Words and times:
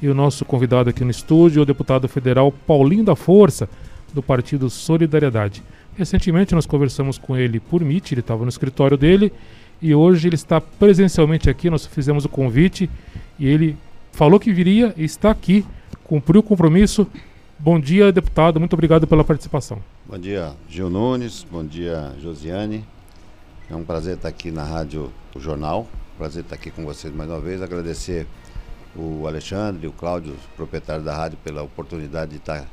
E 0.00 0.08
o 0.08 0.14
nosso 0.14 0.44
convidado 0.44 0.88
aqui 0.90 1.02
no 1.04 1.10
estúdio 1.10 1.60
é 1.60 1.62
o 1.62 1.66
deputado 1.66 2.08
federal 2.08 2.52
Paulinho 2.52 3.04
da 3.04 3.16
Força, 3.16 3.68
do 4.14 4.22
Partido 4.22 4.70
Solidariedade. 4.70 5.62
Recentemente 5.96 6.54
nós 6.54 6.66
conversamos 6.66 7.18
com 7.18 7.36
ele 7.36 7.58
por 7.58 7.82
Meet, 7.82 8.12
ele 8.12 8.20
estava 8.20 8.44
no 8.44 8.48
escritório 8.48 8.96
dele 8.96 9.32
e 9.82 9.92
hoje 9.92 10.28
ele 10.28 10.36
está 10.36 10.60
presencialmente 10.60 11.50
aqui. 11.50 11.68
Nós 11.68 11.84
fizemos 11.84 12.24
o 12.24 12.28
convite 12.28 12.88
e 13.38 13.46
ele 13.46 13.76
falou 14.12 14.38
que 14.38 14.52
viria 14.52 14.94
e 14.96 15.04
está 15.04 15.32
aqui, 15.32 15.66
cumpriu 16.04 16.40
o 16.40 16.44
compromisso. 16.44 17.04
Bom 17.58 17.80
dia, 17.80 18.12
deputado, 18.12 18.60
muito 18.60 18.74
obrigado 18.74 19.06
pela 19.06 19.24
participação. 19.24 19.80
Bom 20.06 20.18
dia, 20.18 20.52
Gil 20.68 20.88
Nunes, 20.88 21.44
bom 21.50 21.64
dia, 21.64 22.12
Josiane. 22.22 22.84
É 23.68 23.74
um 23.74 23.82
prazer 23.82 24.14
estar 24.14 24.28
aqui 24.28 24.52
na 24.52 24.62
Rádio 24.62 25.12
o 25.34 25.40
Jornal, 25.40 25.88
prazer 26.16 26.44
estar 26.44 26.54
aqui 26.54 26.70
com 26.70 26.84
vocês 26.84 27.12
mais 27.12 27.28
uma 27.28 27.40
vez. 27.40 27.60
Agradecer 27.60 28.26
o 28.98 29.26
Alexandre 29.26 29.86
o 29.86 29.92
Cláudio, 29.92 30.34
proprietário 30.56 31.04
da 31.04 31.14
rádio, 31.14 31.38
pela 31.44 31.62
oportunidade 31.62 32.32
de 32.32 32.36
estar 32.38 32.66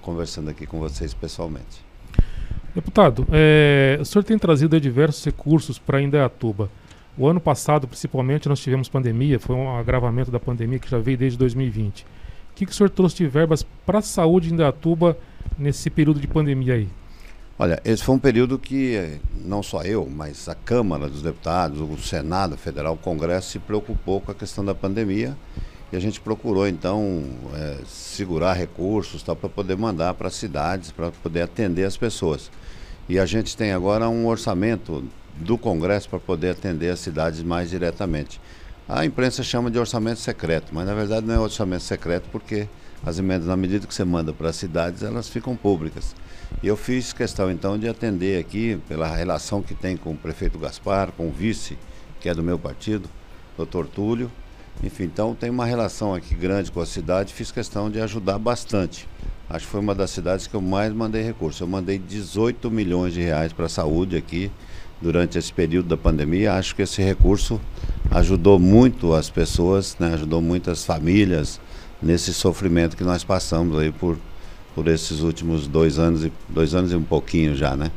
conversando 0.00 0.50
aqui 0.50 0.66
com 0.66 0.78
vocês 0.78 1.12
pessoalmente. 1.12 1.84
Deputado, 2.74 3.26
é, 3.30 3.98
o 4.00 4.04
senhor 4.04 4.24
tem 4.24 4.38
trazido 4.38 4.80
diversos 4.80 5.24
recursos 5.24 5.78
para 5.78 6.00
Indaiatuba. 6.00 6.68
O 7.16 7.28
ano 7.28 7.40
passado, 7.40 7.86
principalmente, 7.86 8.48
nós 8.48 8.60
tivemos 8.60 8.88
pandemia, 8.88 9.38
foi 9.38 9.54
um 9.54 9.76
agravamento 9.76 10.30
da 10.30 10.40
pandemia 10.40 10.78
que 10.78 10.90
já 10.90 10.98
veio 10.98 11.16
desde 11.16 11.38
2020. 11.38 12.02
O 12.02 12.06
que, 12.56 12.66
que 12.66 12.72
o 12.72 12.74
senhor 12.74 12.90
trouxe 12.90 13.16
de 13.16 13.26
verbas 13.26 13.64
para 13.86 13.98
a 13.98 14.02
saúde 14.02 14.50
em 14.50 14.54
Indaiatuba 14.54 15.16
nesse 15.56 15.88
período 15.90 16.20
de 16.20 16.26
pandemia 16.26 16.74
aí? 16.74 16.88
Olha, 17.56 17.80
esse 17.84 18.02
foi 18.02 18.16
um 18.16 18.18
período 18.18 18.58
que 18.58 19.20
não 19.32 19.62
só 19.62 19.82
eu, 19.82 20.08
mas 20.10 20.48
a 20.48 20.56
Câmara 20.56 21.08
dos 21.08 21.22
Deputados, 21.22 21.80
o 21.80 21.96
Senado 21.98 22.56
Federal, 22.56 22.94
o 22.94 22.96
Congresso 22.96 23.52
se 23.52 23.58
preocupou 23.60 24.20
com 24.20 24.32
a 24.32 24.34
questão 24.34 24.64
da 24.64 24.74
pandemia 24.74 25.36
e 25.92 25.96
a 25.96 26.00
gente 26.00 26.20
procurou 26.20 26.66
então 26.66 27.22
é, 27.54 27.76
segurar 27.86 28.54
recursos 28.54 29.22
para 29.22 29.36
poder 29.36 29.76
mandar 29.76 30.14
para 30.14 30.26
as 30.26 30.34
cidades, 30.34 30.90
para 30.90 31.12
poder 31.12 31.42
atender 31.42 31.84
as 31.84 31.96
pessoas. 31.96 32.50
E 33.08 33.20
a 33.20 33.26
gente 33.26 33.56
tem 33.56 33.72
agora 33.72 34.08
um 34.08 34.26
orçamento 34.26 35.04
do 35.36 35.56
Congresso 35.56 36.08
para 36.08 36.18
poder 36.18 36.50
atender 36.50 36.90
as 36.90 36.98
cidades 36.98 37.40
mais 37.44 37.70
diretamente. 37.70 38.40
A 38.88 39.04
imprensa 39.04 39.44
chama 39.44 39.70
de 39.70 39.78
orçamento 39.78 40.18
secreto, 40.18 40.74
mas 40.74 40.86
na 40.86 40.94
verdade 40.94 41.24
não 41.24 41.34
é 41.34 41.38
orçamento 41.38 41.84
secreto 41.84 42.28
porque 42.32 42.66
as 43.06 43.16
emendas, 43.20 43.46
na 43.46 43.56
medida 43.56 43.86
que 43.86 43.94
você 43.94 44.04
manda 44.04 44.32
para 44.32 44.48
as 44.48 44.56
cidades, 44.56 45.04
elas 45.04 45.28
ficam 45.28 45.54
públicas. 45.54 46.16
E 46.62 46.66
eu 46.66 46.76
fiz 46.76 47.12
questão 47.12 47.50
então 47.50 47.78
de 47.78 47.88
atender 47.88 48.38
aqui, 48.38 48.78
pela 48.88 49.14
relação 49.14 49.60
que 49.62 49.74
tem 49.74 49.96
com 49.96 50.12
o 50.12 50.16
prefeito 50.16 50.58
Gaspar, 50.58 51.12
com 51.12 51.28
o 51.28 51.32
vice, 51.32 51.76
que 52.20 52.28
é 52.28 52.34
do 52.34 52.42
meu 52.42 52.58
partido, 52.58 53.08
doutor 53.56 53.86
Túlio. 53.86 54.30
Enfim, 54.82 55.04
então 55.04 55.34
tem 55.34 55.50
uma 55.50 55.66
relação 55.66 56.14
aqui 56.14 56.34
grande 56.34 56.72
com 56.72 56.80
a 56.80 56.86
cidade, 56.86 57.32
fiz 57.32 57.50
questão 57.50 57.90
de 57.90 58.00
ajudar 58.00 58.38
bastante. 58.38 59.06
Acho 59.48 59.66
que 59.66 59.72
foi 59.72 59.80
uma 59.80 59.94
das 59.94 60.10
cidades 60.10 60.46
que 60.46 60.54
eu 60.54 60.60
mais 60.60 60.92
mandei 60.92 61.22
recursos. 61.22 61.60
Eu 61.60 61.66
mandei 61.66 61.98
18 61.98 62.70
milhões 62.70 63.12
de 63.12 63.20
reais 63.20 63.52
para 63.52 63.66
a 63.66 63.68
saúde 63.68 64.16
aqui 64.16 64.50
durante 65.00 65.36
esse 65.36 65.52
período 65.52 65.88
da 65.88 65.96
pandemia. 65.96 66.54
Acho 66.54 66.74
que 66.74 66.82
esse 66.82 67.02
recurso 67.02 67.60
ajudou 68.10 68.58
muito 68.58 69.12
as 69.12 69.28
pessoas, 69.28 69.96
né? 69.98 70.14
ajudou 70.14 70.40
muitas 70.40 70.84
famílias 70.84 71.60
nesse 72.02 72.32
sofrimento 72.32 72.96
que 72.96 73.04
nós 73.04 73.22
passamos 73.22 73.78
aí 73.78 73.92
por, 73.92 74.18
por 74.74 74.88
esses 74.88 75.20
últimos 75.20 75.66
dois 75.66 75.98
anos, 75.98 76.24
e, 76.24 76.32
dois 76.48 76.74
anos 76.74 76.92
e 76.92 76.96
um 76.96 77.02
pouquinho 77.02 77.54
já, 77.54 77.76
né? 77.76 77.90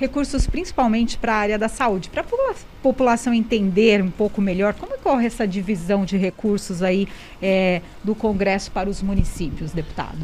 recursos 0.00 0.46
principalmente 0.46 1.18
para 1.18 1.34
a 1.34 1.36
área 1.36 1.58
da 1.58 1.68
saúde, 1.68 2.08
para 2.08 2.22
a 2.22 2.54
população 2.82 3.34
entender 3.34 4.02
um 4.02 4.10
pouco 4.10 4.40
melhor 4.40 4.72
como 4.72 4.94
ocorre 4.94 5.26
essa 5.26 5.46
divisão 5.46 6.06
de 6.06 6.16
recursos 6.16 6.82
aí 6.82 7.06
é, 7.40 7.82
do 8.02 8.14
Congresso 8.14 8.70
para 8.70 8.88
os 8.88 9.02
municípios, 9.02 9.72
deputado. 9.72 10.18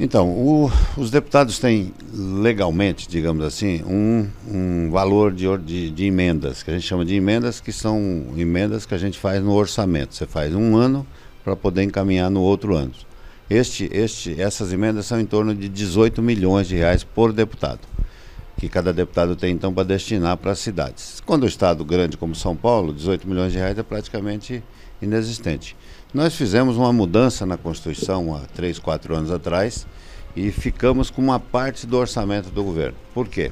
Então, 0.00 0.28
o, 0.28 0.72
os 0.96 1.10
deputados 1.10 1.58
têm 1.58 1.92
legalmente, 2.12 3.06
digamos 3.06 3.44
assim, 3.44 3.82
um, 3.84 4.28
um 4.48 4.90
valor 4.90 5.32
de, 5.32 5.46
de, 5.58 5.90
de, 5.90 6.06
emendas, 6.06 6.64
que 6.64 6.70
a 6.70 6.74
gente 6.74 6.86
chama 6.86 7.04
de 7.04 7.14
emendas, 7.14 7.60
que 7.60 7.70
são 7.70 8.26
emendas 8.36 8.86
que 8.86 8.94
a 8.94 8.98
gente 8.98 9.18
faz 9.18 9.40
no 9.40 9.52
orçamento. 9.52 10.14
Você 10.14 10.26
faz 10.26 10.52
um 10.52 10.76
ano 10.76 11.06
para 11.44 11.54
poder 11.54 11.84
encaminhar 11.84 12.28
no 12.28 12.40
outro 12.40 12.74
ano. 12.74 12.90
Este, 13.48 13.88
este, 13.92 14.40
essas 14.40 14.72
emendas 14.72 15.06
são 15.06 15.20
em 15.20 15.26
torno 15.26 15.54
de 15.54 15.68
18 15.68 16.22
milhões 16.22 16.66
de 16.66 16.76
reais 16.76 17.04
por 17.04 17.32
deputado 17.32 17.80
que 18.56 18.68
cada 18.68 18.92
deputado 18.92 19.34
tem 19.36 19.52
então 19.52 19.72
para 19.72 19.84
destinar 19.84 20.36
para 20.36 20.52
as 20.52 20.58
cidades. 20.58 21.20
Quando 21.26 21.42
o 21.42 21.46
estado 21.46 21.84
grande 21.84 22.16
como 22.16 22.34
São 22.34 22.54
Paulo, 22.54 22.94
18 22.94 23.28
milhões 23.28 23.52
de 23.52 23.58
reais 23.58 23.78
é 23.78 23.82
praticamente 23.82 24.62
inexistente. 25.02 25.76
Nós 26.12 26.34
fizemos 26.34 26.76
uma 26.76 26.92
mudança 26.92 27.44
na 27.44 27.56
Constituição 27.56 28.34
há 28.34 28.40
três, 28.54 28.78
quatro 28.78 29.14
anos 29.14 29.30
atrás 29.30 29.86
e 30.36 30.50
ficamos 30.50 31.10
com 31.10 31.20
uma 31.20 31.40
parte 31.40 31.86
do 31.86 31.96
orçamento 31.96 32.50
do 32.50 32.62
governo. 32.62 32.96
Por 33.12 33.28
quê? 33.28 33.50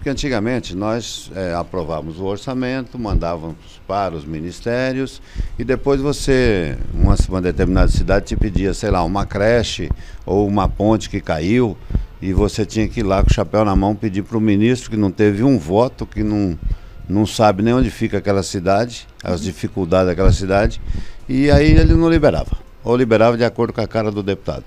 Porque 0.00 0.08
antigamente 0.08 0.74
nós 0.74 1.30
é, 1.36 1.52
aprovávamos 1.52 2.18
o 2.18 2.24
orçamento, 2.24 2.98
mandávamos 2.98 3.82
para 3.86 4.14
os 4.14 4.24
ministérios 4.24 5.20
e 5.58 5.62
depois 5.62 6.00
você, 6.00 6.74
uma, 6.94 7.14
uma 7.28 7.42
determinada 7.42 7.88
cidade 7.88 8.24
te 8.24 8.34
pedia, 8.34 8.72
sei 8.72 8.90
lá, 8.90 9.04
uma 9.04 9.26
creche 9.26 9.90
ou 10.24 10.48
uma 10.48 10.66
ponte 10.66 11.10
que 11.10 11.20
caiu 11.20 11.76
e 12.22 12.32
você 12.32 12.64
tinha 12.64 12.88
que 12.88 13.00
ir 13.00 13.02
lá 13.02 13.22
com 13.22 13.28
o 13.28 13.34
chapéu 13.34 13.62
na 13.62 13.76
mão 13.76 13.94
pedir 13.94 14.22
para 14.22 14.38
o 14.38 14.40
ministro 14.40 14.90
que 14.90 14.96
não 14.96 15.10
teve 15.10 15.42
um 15.42 15.58
voto, 15.58 16.06
que 16.06 16.22
não, 16.22 16.58
não 17.06 17.26
sabe 17.26 17.62
nem 17.62 17.74
onde 17.74 17.90
fica 17.90 18.16
aquela 18.16 18.42
cidade, 18.42 19.06
as 19.22 19.42
dificuldades 19.42 20.06
daquela 20.06 20.32
cidade, 20.32 20.80
e 21.28 21.50
aí 21.50 21.72
ele 21.72 21.92
não 21.92 22.08
liberava, 22.08 22.56
ou 22.82 22.96
liberava 22.96 23.36
de 23.36 23.44
acordo 23.44 23.74
com 23.74 23.82
a 23.82 23.86
cara 23.86 24.10
do 24.10 24.22
deputado. 24.22 24.64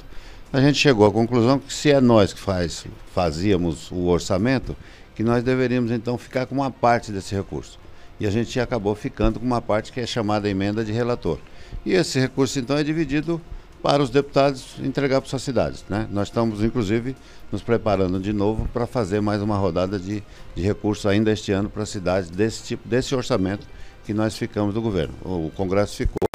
A 0.51 0.61
gente 0.61 0.77
chegou 0.77 1.07
à 1.07 1.11
conclusão 1.11 1.57
que 1.57 1.73
se 1.73 1.89
é 1.89 1.99
nós 1.99 2.31
que 2.31 2.39
faz, 2.39 2.85
fazíamos 3.15 3.89
o 3.89 4.05
orçamento, 4.05 4.75
que 5.15 5.23
nós 5.23 5.43
deveríamos 5.43 5.91
então 5.91 6.17
ficar 6.17 6.45
com 6.45 6.55
uma 6.55 6.71
parte 6.71 7.11
desse 7.11 7.35
recurso. 7.35 7.79
E 8.19 8.25
a 8.25 8.31
gente 8.31 8.59
acabou 8.59 8.95
ficando 8.95 9.39
com 9.39 9.45
uma 9.45 9.61
parte 9.61 9.91
que 9.91 9.99
é 9.99 10.05
chamada 10.05 10.49
emenda 10.49 10.83
de 10.83 10.91
relator. 10.91 11.39
E 11.85 11.93
esse 11.93 12.19
recurso 12.19 12.59
então 12.59 12.77
é 12.77 12.83
dividido 12.83 13.41
para 13.83 14.01
os 14.01 14.09
deputados 14.09 14.75
entregar 14.81 15.19
para 15.19 15.29
suas 15.29 15.43
cidades. 15.43 15.83
Né? 15.89 16.07
Nós 16.09 16.29
estamos, 16.29 16.63
inclusive, 16.63 17.15
nos 17.51 17.61
preparando 17.61 18.17
de 18.17 18.31
novo 18.31 18.67
para 18.71 18.87
fazer 18.87 19.21
mais 19.21 19.41
uma 19.41 19.57
rodada 19.57 19.99
de, 19.99 20.23
de 20.55 20.61
recursos 20.61 21.05
ainda 21.05 21.31
este 21.31 21.51
ano 21.51 21.69
para 21.69 21.85
cidades 21.85 22.29
desse 22.29 22.63
tipo, 22.63 22.87
desse 22.87 23.13
orçamento 23.13 23.67
que 24.05 24.13
nós 24.13 24.37
ficamos 24.37 24.73
do 24.73 24.81
governo. 24.81 25.13
O, 25.21 25.51
Congresso 25.53 25.97
ficou 25.97 26.29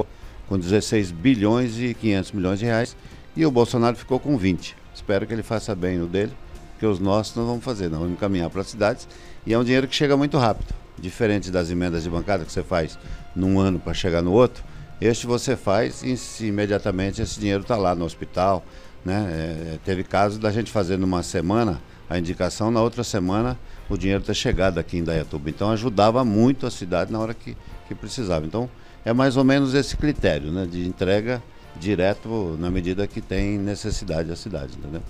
com 0.47 0.59
16 0.59 1.11
bilhões 1.11 1.79
e 1.79 1.95
500 1.95 2.31
milhões 2.33 2.59
de 2.59 2.65
reais 2.65 2.95
e 3.35 3.43
o 3.45 3.51
Bolsonaro 3.51 3.95
ficou 3.95 4.19
com 4.19 4.37
20. 4.37 4.75
Espero 4.93 5.25
que 5.25 5.33
ele 5.33 5.43
faça 5.43 5.73
bem 5.73 5.99
o 6.01 6.05
dele, 6.05 6.33
porque 6.79 6.85
os 6.85 6.99
nossos 6.99 7.35
não 7.35 7.45
vamos 7.45 7.63
fazer, 7.65 7.89
não 7.89 7.99
vamos 7.99 8.13
encaminhar 8.13 8.49
para 8.49 8.61
as 8.61 8.67
cidades 8.67 9.05
e 9.45 9.53
é 9.53 9.59
um 9.59 9.63
dinheiro 9.65 9.85
que 9.85 9.95
chega 9.95 10.15
muito 10.15 10.37
rápido, 10.37 10.73
diferente 10.97 11.51
das 11.51 11.69
emendas 11.69 12.03
de 12.03 12.09
bancada 12.09 12.45
que 12.45 12.51
você 12.51 12.63
faz 12.63 12.97
num 13.35 13.59
ano 13.59 13.79
para 13.79 13.93
chegar 13.93 14.21
no 14.21 14.31
outro 14.31 14.63
este 15.01 15.25
você 15.25 15.55
faz 15.55 16.03
e 16.03 16.45
imediatamente 16.45 17.21
esse 17.21 17.39
dinheiro 17.39 17.61
está 17.61 17.77
lá 17.77 17.95
no 17.95 18.03
hospital. 18.03 18.63
Né? 19.05 19.27
É, 19.31 19.79
teve 19.85 20.03
casos 20.03 20.37
da 20.37 20.51
gente 20.51 20.71
fazer 20.71 20.97
numa 20.97 21.23
semana 21.23 21.81
a 22.09 22.19
indicação, 22.19 22.69
na 22.69 22.81
outra 22.81 23.03
semana 23.03 23.57
o 23.89 23.97
dinheiro 23.97 24.21
ter 24.21 24.33
chegado 24.33 24.77
aqui 24.77 24.97
em 24.97 25.03
Dayatuba. 25.03 25.49
Então 25.49 25.71
ajudava 25.71 26.25
muito 26.25 26.67
a 26.67 26.71
cidade 26.71 27.13
na 27.13 27.19
hora 27.19 27.33
que, 27.33 27.55
que 27.87 27.95
precisava. 27.95 28.45
Então 28.45 28.69
é 29.05 29.13
mais 29.13 29.37
ou 29.37 29.43
menos 29.45 29.73
esse 29.73 29.95
critério 29.95 30.51
né? 30.51 30.67
de 30.69 30.85
entrega 30.85 31.41
direto 31.79 32.57
na 32.59 32.69
medida 32.69 33.07
que 33.07 33.21
tem 33.21 33.57
necessidade 33.57 34.29
a 34.29 34.35
cidade. 34.35 34.77
Entendeu? 34.77 35.01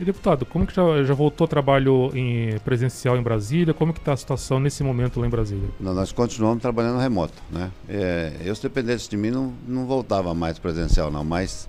E 0.00 0.04
deputado, 0.04 0.46
como 0.46 0.64
que 0.64 0.74
já, 0.74 1.02
já 1.02 1.12
voltou 1.12 1.48
trabalho 1.48 2.12
em, 2.14 2.56
presencial 2.60 3.16
em 3.16 3.22
Brasília? 3.22 3.74
Como 3.74 3.92
que 3.92 3.98
está 3.98 4.12
a 4.12 4.16
situação 4.16 4.60
nesse 4.60 4.84
momento 4.84 5.18
lá 5.18 5.26
em 5.26 5.30
Brasília? 5.30 5.68
Não, 5.80 5.92
nós 5.92 6.12
continuamos 6.12 6.62
trabalhando 6.62 7.00
remoto, 7.00 7.34
né? 7.50 7.70
É, 7.88 8.32
eu 8.44 8.54
se 8.54 8.62
dependesse 8.62 9.10
de 9.10 9.16
mim 9.16 9.30
não, 9.30 9.52
não 9.66 9.86
voltava 9.86 10.32
mais 10.34 10.56
presencial 10.56 11.10
não, 11.10 11.24
mas 11.24 11.66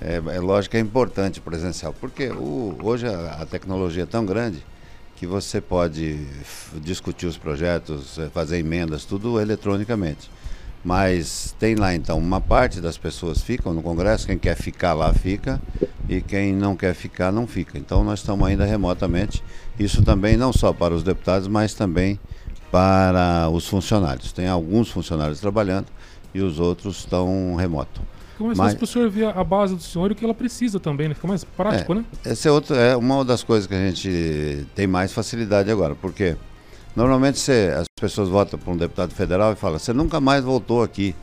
é, 0.00 0.16
é 0.16 0.40
lógico 0.40 0.72
que 0.72 0.76
é 0.76 0.80
importante 0.80 1.40
presencial, 1.40 1.94
porque 2.00 2.28
o, 2.30 2.76
hoje 2.82 3.06
a, 3.06 3.38
a 3.42 3.46
tecnologia 3.46 4.02
é 4.02 4.06
tão 4.06 4.26
grande 4.26 4.58
que 5.14 5.26
você 5.26 5.60
pode 5.60 6.18
discutir 6.82 7.26
os 7.26 7.36
projetos, 7.36 8.18
é, 8.18 8.28
fazer 8.28 8.58
emendas, 8.58 9.04
tudo 9.04 9.40
eletronicamente. 9.40 10.30
Mas 10.88 11.54
tem 11.58 11.74
lá 11.74 11.94
então, 11.94 12.16
uma 12.16 12.40
parte 12.40 12.80
das 12.80 12.96
pessoas 12.96 13.42
ficam 13.42 13.74
no 13.74 13.82
Congresso, 13.82 14.26
quem 14.26 14.38
quer 14.38 14.56
ficar 14.56 14.94
lá 14.94 15.12
fica, 15.12 15.60
e 16.08 16.22
quem 16.22 16.54
não 16.54 16.74
quer 16.74 16.94
ficar 16.94 17.30
não 17.30 17.46
fica. 17.46 17.76
Então 17.76 18.02
nós 18.02 18.20
estamos 18.20 18.48
ainda 18.48 18.64
remotamente. 18.64 19.44
Isso 19.78 20.02
também 20.02 20.34
não 20.34 20.50
só 20.50 20.72
para 20.72 20.94
os 20.94 21.02
deputados, 21.02 21.46
mas 21.46 21.74
também 21.74 22.18
para 22.72 23.50
os 23.52 23.68
funcionários. 23.68 24.32
Tem 24.32 24.48
alguns 24.48 24.88
funcionários 24.88 25.40
trabalhando 25.40 25.88
e 26.32 26.40
os 26.40 26.58
outros 26.58 27.00
estão 27.00 27.54
remoto. 27.54 28.00
Fica 28.32 28.44
mais 28.44 28.56
mas, 28.56 28.74
para 28.74 28.84
o 28.84 28.86
senhor 28.86 29.10
ver 29.10 29.26
a 29.26 29.44
base 29.44 29.76
do 29.76 29.82
senhor 29.82 30.10
e 30.10 30.14
o 30.14 30.16
que 30.16 30.24
ela 30.24 30.32
precisa 30.32 30.80
também, 30.80 31.08
né? 31.08 31.14
Fica 31.14 31.28
mais 31.28 31.44
prático, 31.44 31.92
é, 31.92 31.96
né? 31.96 32.04
Essa 32.24 32.48
é, 32.48 32.50
outra, 32.50 32.76
é 32.76 32.96
uma 32.96 33.22
das 33.26 33.42
coisas 33.42 33.66
que 33.66 33.74
a 33.74 33.90
gente 33.90 34.66
tem 34.74 34.86
mais 34.86 35.12
facilidade 35.12 35.70
agora, 35.70 35.94
porque 35.94 36.34
Normalmente 36.98 37.38
você, 37.38 37.72
as 37.78 37.86
pessoas 37.94 38.28
votam 38.28 38.58
para 38.58 38.72
um 38.72 38.76
deputado 38.76 39.14
federal 39.14 39.52
e 39.52 39.54
falam, 39.54 39.78
você 39.78 39.92
nunca 39.92 40.20
mais 40.20 40.42
voltou 40.42 40.82
aqui. 40.82 41.14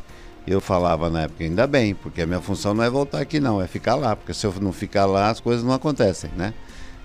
Eu 0.47 0.61
falava 0.61 1.09
na 1.09 1.23
época, 1.23 1.43
ainda 1.43 1.67
bem, 1.67 1.93
porque 1.93 2.21
a 2.21 2.25
minha 2.25 2.39
função 2.39 2.73
não 2.73 2.81
é 2.81 2.89
voltar 2.89 3.19
aqui 3.19 3.41
não, 3.41 3.61
é 3.61 3.67
ficar 3.67 3.95
lá, 3.95 4.15
porque 4.15 4.33
se 4.33 4.47
eu 4.47 4.53
não 4.61 4.71
ficar 4.71 5.05
lá 5.05 5.29
as 5.29 5.41
coisas 5.41 5.65
não 5.65 5.73
acontecem, 5.73 6.31
né? 6.37 6.53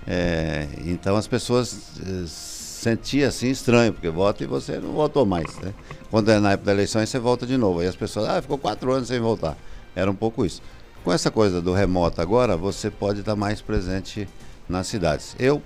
É, 0.07 0.69
então 0.85 1.17
as 1.17 1.27
pessoas 1.27 1.99
é, 1.99 2.23
sentiam 2.25 3.27
assim 3.27 3.49
estranho, 3.49 3.91
porque 3.91 4.09
vota 4.09 4.41
e 4.41 4.47
você 4.47 4.79
não 4.79 4.93
votou 4.93 5.25
mais, 5.25 5.53
né? 5.57 5.73
Quando 6.09 6.31
é 6.31 6.39
na 6.39 6.53
época 6.53 6.67
da 6.67 6.71
eleição, 6.71 7.01
aí 7.01 7.07
você 7.07 7.19
volta 7.19 7.45
de 7.45 7.57
novo. 7.57 7.81
Aí 7.81 7.87
as 7.87 7.95
pessoas, 7.97 8.29
ah, 8.29 8.41
ficou 8.41 8.57
quatro 8.57 8.89
anos 8.93 9.09
sem 9.09 9.19
voltar. 9.19 9.57
Era 9.93 10.09
um 10.09 10.15
pouco 10.15 10.45
isso. 10.45 10.61
Com 11.03 11.11
essa 11.11 11.29
coisa 11.29 11.61
do 11.61 11.73
remoto 11.73 12.21
agora, 12.21 12.55
você 12.55 12.89
pode 12.89 13.19
estar 13.19 13.35
mais 13.35 13.59
presente 13.59 14.29
nas 14.69 14.87
cidades. 14.87 15.35
Eu 15.37 15.61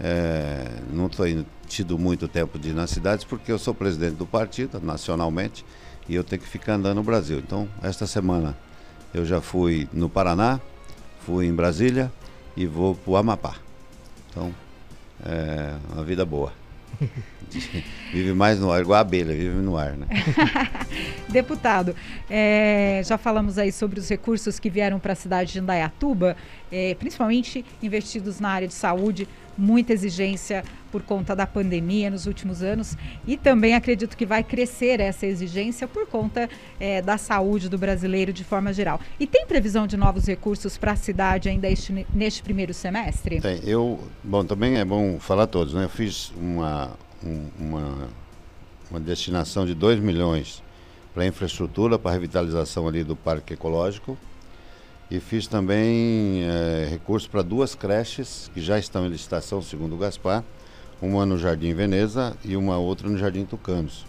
é, 0.00 0.64
não 0.92 1.08
tenho 1.08 1.46
tido 1.70 1.96
muito 1.96 2.26
tempo 2.26 2.58
de 2.58 2.70
ir 2.70 2.74
nas 2.74 2.90
cidades 2.90 3.24
porque 3.24 3.50
eu 3.50 3.58
sou 3.58 3.72
presidente 3.72 4.16
do 4.16 4.26
partido 4.26 4.80
nacionalmente 4.80 5.64
e 6.08 6.14
eu 6.14 6.24
tenho 6.24 6.42
que 6.42 6.48
ficar 6.48 6.74
andando 6.74 6.96
no 6.96 7.02
Brasil. 7.02 7.38
Então, 7.38 7.68
esta 7.80 8.06
semana 8.06 8.56
eu 9.14 9.24
já 9.24 9.40
fui 9.40 9.88
no 9.92 10.08
Paraná, 10.08 10.60
fui 11.20 11.46
em 11.46 11.54
Brasília 11.54 12.12
e 12.56 12.66
vou 12.66 12.96
para 12.96 13.10
o 13.10 13.16
Amapá. 13.16 13.54
Então, 14.30 14.52
é 15.24 15.74
uma 15.92 16.04
vida 16.04 16.24
boa. 16.24 16.52
vive 18.12 18.32
mais 18.32 18.58
no 18.58 18.70
ar, 18.70 18.80
igual 18.80 18.98
a 18.98 19.00
abelha, 19.00 19.34
vive 19.34 19.54
no 19.56 19.76
ar, 19.76 19.96
né? 19.96 20.06
Deputado, 21.30 21.94
é, 22.28 23.00
já 23.04 23.16
falamos 23.16 23.58
aí 23.58 23.70
sobre 23.70 24.00
os 24.00 24.08
recursos 24.08 24.58
que 24.58 24.68
vieram 24.68 24.98
para 24.98 25.12
a 25.12 25.16
cidade 25.16 25.52
de 25.52 25.58
Indaiatuba, 25.60 26.36
é, 26.70 26.94
principalmente 26.96 27.64
investidos 27.82 28.40
na 28.40 28.50
área 28.50 28.68
de 28.68 28.74
saúde, 28.74 29.28
muita 29.60 29.92
exigência 29.92 30.64
por 30.90 31.02
conta 31.02 31.36
da 31.36 31.46
pandemia 31.46 32.10
nos 32.10 32.26
últimos 32.26 32.62
anos 32.62 32.96
e 33.26 33.36
também 33.36 33.74
acredito 33.74 34.16
que 34.16 34.26
vai 34.26 34.42
crescer 34.42 34.98
essa 34.98 35.26
exigência 35.26 35.86
por 35.86 36.06
conta 36.06 36.48
é, 36.80 37.00
da 37.00 37.16
saúde 37.16 37.68
do 37.68 37.78
brasileiro 37.78 38.32
de 38.32 38.42
forma 38.42 38.72
geral. 38.72 39.00
E 39.18 39.26
tem 39.26 39.46
previsão 39.46 39.86
de 39.86 39.96
novos 39.96 40.26
recursos 40.26 40.76
para 40.76 40.92
a 40.92 40.96
cidade 40.96 41.48
ainda 41.48 41.68
este, 41.68 42.06
neste 42.12 42.42
primeiro 42.42 42.74
semestre? 42.74 43.40
Tem. 43.40 43.60
Eu, 43.64 44.00
bom, 44.24 44.44
também 44.44 44.78
é 44.78 44.84
bom 44.84 45.18
falar 45.20 45.46
todos, 45.46 45.74
né? 45.74 45.84
Eu 45.84 45.88
fiz 45.88 46.32
uma, 46.36 46.90
um, 47.24 47.46
uma, 47.58 48.08
uma 48.90 49.00
destinação 49.00 49.64
de 49.64 49.74
2 49.74 50.00
milhões 50.00 50.62
para 51.14 51.26
infraestrutura, 51.26 51.98
para 51.98 52.12
revitalização 52.12 52.88
ali 52.88 53.04
do 53.04 53.14
Parque 53.16 53.54
Ecológico, 53.54 54.16
e 55.10 55.18
fiz 55.18 55.48
também 55.48 56.44
é, 56.44 56.86
recurso 56.88 57.28
para 57.28 57.42
duas 57.42 57.74
creches 57.74 58.48
que 58.54 58.60
já 58.60 58.78
estão 58.78 59.06
em 59.06 59.08
licitação, 59.08 59.60
segundo 59.60 59.96
o 59.96 59.98
Gaspar, 59.98 60.44
uma 61.02 61.26
no 61.26 61.36
Jardim 61.36 61.74
Veneza 61.74 62.36
e 62.44 62.56
uma 62.56 62.78
outra 62.78 63.08
no 63.08 63.18
Jardim 63.18 63.44
Tucanos. 63.44 64.06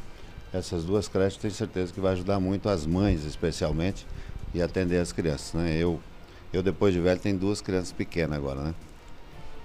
Essas 0.53 0.83
duas 0.83 1.07
creches 1.07 1.37
tenho 1.37 1.53
certeza 1.53 1.91
que 1.91 1.99
vai 1.99 2.13
ajudar 2.13 2.39
muito 2.39 2.69
as 2.69 2.85
mães, 2.85 3.25
especialmente, 3.25 4.05
e 4.53 4.61
atender 4.61 4.99
as 4.99 5.11
crianças. 5.11 5.53
Né? 5.53 5.75
Eu, 5.77 5.99
eu, 6.53 6.61
depois 6.61 6.93
de 6.93 6.99
velho, 6.99 7.19
tenho 7.19 7.37
duas 7.37 7.61
crianças 7.61 7.91
pequenas 7.91 8.37
agora, 8.37 8.61
né? 8.61 8.75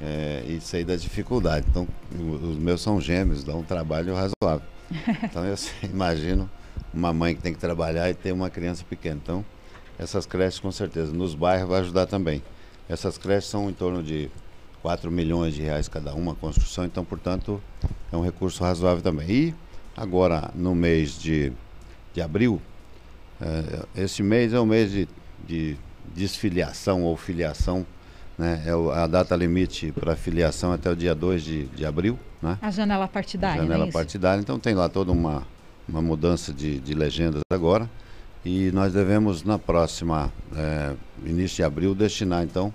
É, 0.00 0.44
e 0.46 0.60
sei 0.60 0.84
da 0.84 0.94
dificuldade. 0.94 1.66
Então, 1.68 1.88
os 2.12 2.56
meus 2.56 2.80
são 2.80 3.00
gêmeos, 3.00 3.42
dá 3.44 3.54
um 3.54 3.62
trabalho 3.62 4.14
razoável. 4.14 4.66
Então, 5.24 5.44
eu 5.44 5.56
imagino 5.82 6.48
uma 6.94 7.12
mãe 7.12 7.34
que 7.34 7.42
tem 7.42 7.52
que 7.52 7.58
trabalhar 7.58 8.08
e 8.08 8.14
ter 8.14 8.32
uma 8.32 8.48
criança 8.48 8.84
pequena. 8.88 9.18
Então, 9.22 9.44
essas 9.98 10.26
creches, 10.26 10.60
com 10.60 10.70
certeza, 10.70 11.12
nos 11.12 11.34
bairros 11.34 11.69
vai 11.69 11.81
ajudar 11.81 12.06
também. 12.06 12.43
Essas 12.88 13.19
creches 13.19 13.50
são 13.50 13.69
em 13.69 13.72
torno 13.72 14.02
de 14.02 14.31
4 14.82 15.10
milhões 15.10 15.54
de 15.54 15.62
reais 15.62 15.88
cada 15.88 16.14
uma 16.14 16.34
construção, 16.34 16.84
então, 16.84 17.04
portanto, 17.04 17.60
é 18.12 18.16
um 18.16 18.22
recurso 18.22 18.62
razoável 18.62 19.02
também. 19.02 19.28
E 19.28 19.54
agora, 19.96 20.50
no 20.54 20.75
mês 20.75 21.19
de, 21.19 21.52
de 22.14 22.20
abril, 22.20 22.60
é, 23.40 24.02
esse 24.02 24.22
mês 24.22 24.52
é 24.52 24.60
o 24.60 24.66
mês 24.66 24.90
de, 24.90 25.08
de 25.46 25.76
desfiliação 26.14 27.02
ou 27.02 27.16
filiação, 27.16 27.84
né? 28.38 28.62
é 28.66 28.99
a 28.99 29.06
data 29.06 29.34
limite 29.34 29.92
para 29.92 30.14
filiação 30.14 30.72
até 30.72 30.90
o 30.90 30.96
dia 30.96 31.14
2 31.14 31.42
de, 31.42 31.64
de 31.66 31.84
abril. 31.84 32.19
Né? 32.40 32.58
A 32.60 32.70
janela 32.70 33.08
partidária. 33.08 33.62
A 33.62 33.64
janela 33.64 33.88
é 33.88 33.90
partidária, 33.90 34.40
então 34.40 34.58
tem 34.58 34.75
lá 34.75 34.88
toda 34.88 35.10
uma, 35.10 35.42
uma 35.88 36.02
mudança 36.02 36.52
de, 36.52 36.78
de 36.78 36.94
legendas 36.94 37.42
agora. 37.50 37.88
E 38.44 38.70
nós 38.72 38.92
devemos, 38.92 39.42
na 39.42 39.58
próxima, 39.58 40.32
é, 40.54 40.94
início 41.24 41.56
de 41.56 41.62
abril, 41.62 41.94
destinar, 41.94 42.44
então, 42.44 42.72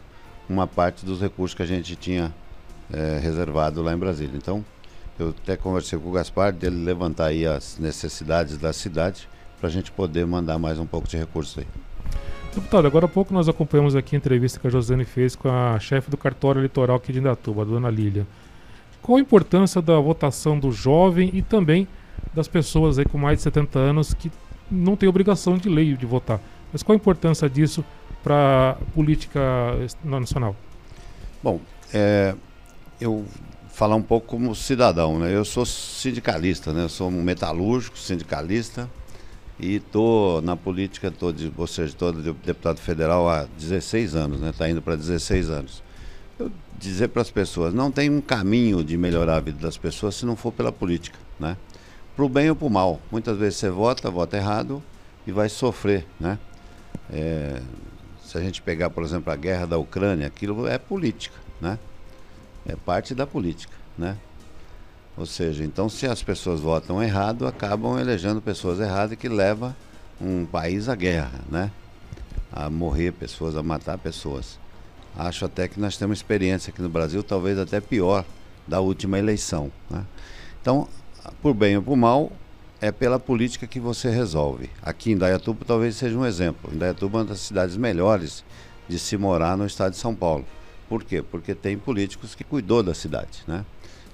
uma 0.49 0.67
parte 0.67 1.05
dos 1.05 1.21
recursos 1.21 1.55
que 1.55 1.63
a 1.63 1.65
gente 1.65 1.95
tinha 1.95 2.33
é, 2.91 3.19
reservado 3.21 3.81
lá 3.81 3.93
em 3.93 3.97
Brasília. 3.97 4.35
Então, 4.35 4.63
eu 5.17 5.29
até 5.29 5.55
conversei 5.55 5.97
com 5.97 6.09
o 6.09 6.11
Gaspar 6.11 6.51
dele 6.51 6.83
levantar 6.83 7.27
aí 7.27 7.45
as 7.45 7.77
necessidades 7.77 8.57
da 8.57 8.73
cidade 8.73 9.29
para 9.59 9.69
a 9.69 9.71
gente 9.71 9.91
poder 9.91 10.25
mandar 10.25 10.57
mais 10.57 10.79
um 10.79 10.85
pouco 10.85 11.07
de 11.07 11.17
recursos 11.17 11.57
aí. 11.59 11.67
Deputado, 12.53 12.85
agora 12.85 13.05
há 13.05 13.09
pouco 13.09 13.33
nós 13.33 13.47
acompanhamos 13.47 13.95
aqui 13.95 14.15
a 14.15 14.17
entrevista 14.17 14.59
que 14.59 14.67
a 14.67 14.69
Josiane 14.69 15.05
fez 15.05 15.35
com 15.35 15.47
a 15.47 15.79
chefe 15.79 16.11
do 16.11 16.17
cartório 16.17 16.59
eleitoral 16.59 16.97
aqui 16.97 17.13
de 17.13 17.19
Indatuba, 17.19 17.61
a 17.61 17.65
dona 17.65 17.89
Lília. 17.89 18.27
Qual 19.01 19.17
a 19.17 19.21
importância 19.21 19.81
da 19.81 19.97
votação 19.99 20.59
do 20.59 20.71
jovem 20.71 21.29
e 21.33 21.41
também 21.41 21.87
das 22.33 22.47
pessoas 22.47 22.99
aí 22.99 23.05
com 23.05 23.17
mais 23.17 23.37
de 23.37 23.43
70 23.43 23.79
anos 23.79 24.13
que 24.13 24.31
não 24.71 24.95
tem 24.95 25.07
obrigação 25.07 25.57
de 25.57 25.69
lei 25.69 25.95
de 25.95 26.06
votar. 26.06 26.39
Mas 26.71 26.81
qual 26.81 26.94
a 26.94 26.95
importância 26.95 27.50
disso 27.50 27.83
para 28.23 28.77
a 28.79 28.94
política 28.94 29.41
nacional? 30.03 30.56
Bom, 31.44 31.59
é, 31.94 32.33
eu 33.00 33.25
falar 33.69 33.95
um 33.95 34.01
pouco 34.01 34.27
como 34.27 34.53
cidadão, 34.56 35.19
né? 35.19 35.35
Eu 35.35 35.44
sou 35.44 35.65
sindicalista, 35.65 36.71
né? 36.71 36.83
Eu 36.83 36.89
sou 36.89 37.09
um 37.09 37.23
metalúrgico, 37.23 37.97
sindicalista 37.97 38.89
e 39.59 39.75
estou 39.75 40.41
na 40.41 40.56
política, 40.56 41.12
tô 41.12 41.31
de, 41.31 41.51
ou 41.56 41.67
seja, 41.67 41.89
estou 41.89 42.12
deputado 42.12 42.79
federal 42.79 43.29
há 43.29 43.47
16 43.57 44.15
anos, 44.15 44.39
né? 44.39 44.50
Está 44.50 44.69
indo 44.69 44.81
para 44.81 44.95
16 44.95 45.50
anos. 45.50 45.83
Eu 46.39 46.51
dizer 46.79 47.09
para 47.09 47.21
as 47.21 47.29
pessoas, 47.29 47.74
não 47.74 47.91
tem 47.91 48.09
um 48.09 48.21
caminho 48.21 48.83
de 48.83 48.97
melhorar 48.97 49.38
a 49.38 49.39
vida 49.39 49.59
das 49.59 49.77
pessoas 49.77 50.15
se 50.15 50.25
não 50.25 50.35
for 50.35 50.51
pela 50.51 50.71
política, 50.71 51.17
né? 51.39 51.56
Para 52.15 52.25
o 52.25 52.29
bem 52.29 52.49
ou 52.49 52.55
para 52.55 52.67
o 52.67 52.69
mal. 52.69 52.99
Muitas 53.11 53.37
vezes 53.37 53.59
você 53.59 53.69
vota, 53.69 54.09
vota 54.09 54.37
errado 54.37 54.81
e 55.25 55.31
vai 55.31 55.49
sofrer, 55.49 56.05
né? 56.19 56.37
É, 57.11 57.61
se 58.23 58.37
a 58.37 58.41
gente 58.41 58.61
pegar, 58.61 58.89
por 58.89 59.03
exemplo, 59.03 59.31
a 59.31 59.35
guerra 59.35 59.65
da 59.65 59.77
Ucrânia, 59.77 60.27
aquilo 60.27 60.67
é 60.67 60.77
política, 60.77 61.35
né? 61.59 61.77
É 62.65 62.75
parte 62.75 63.13
da 63.13 63.27
política, 63.27 63.73
né? 63.97 64.17
Ou 65.17 65.25
seja, 65.25 65.63
então 65.63 65.89
se 65.89 66.07
as 66.07 66.23
pessoas 66.23 66.61
votam 66.61 67.03
errado, 67.03 67.45
acabam 67.45 67.99
elegendo 67.99 68.41
pessoas 68.41 68.79
erradas 68.79 69.17
que 69.17 69.27
leva 69.27 69.75
um 70.19 70.45
país 70.45 70.87
à 70.87 70.95
guerra, 70.95 71.41
né? 71.49 71.71
A 72.51 72.69
morrer 72.69 73.11
pessoas, 73.11 73.55
a 73.55 73.63
matar 73.63 73.97
pessoas. 73.97 74.57
Acho 75.17 75.45
até 75.45 75.67
que 75.67 75.79
nós 75.79 75.97
temos 75.97 76.19
experiência 76.19 76.71
aqui 76.71 76.81
no 76.81 76.89
Brasil, 76.89 77.21
talvez 77.21 77.59
até 77.59 77.81
pior 77.81 78.24
da 78.67 78.79
última 78.79 79.19
eleição, 79.19 79.71
né? 79.89 80.05
Então, 80.62 80.88
por 81.41 81.53
bem 81.53 81.77
ou 81.77 81.83
por 81.83 81.95
mal, 81.95 82.31
é 82.81 82.91
pela 82.91 83.19
política 83.19 83.67
que 83.67 83.79
você 83.79 84.09
resolve. 84.09 84.69
Aqui 84.81 85.11
em 85.11 85.17
Dayatuba 85.17 85.63
talvez 85.65 85.95
seja 85.95 86.17
um 86.17 86.25
exemplo. 86.25 86.71
Dayatuba 86.73 87.19
é 87.19 87.21
uma 87.21 87.27
das 87.27 87.39
cidades 87.39 87.77
melhores 87.77 88.43
de 88.89 88.97
se 88.97 89.15
morar 89.17 89.55
no 89.55 89.65
estado 89.65 89.91
de 89.91 89.97
São 89.97 90.15
Paulo. 90.15 90.45
Por 90.89 91.03
quê? 91.03 91.21
Porque 91.21 91.53
tem 91.53 91.77
políticos 91.77 92.33
que 92.33 92.43
cuidou 92.43 92.81
da 92.81 92.93
cidade, 92.93 93.43
né? 93.47 93.63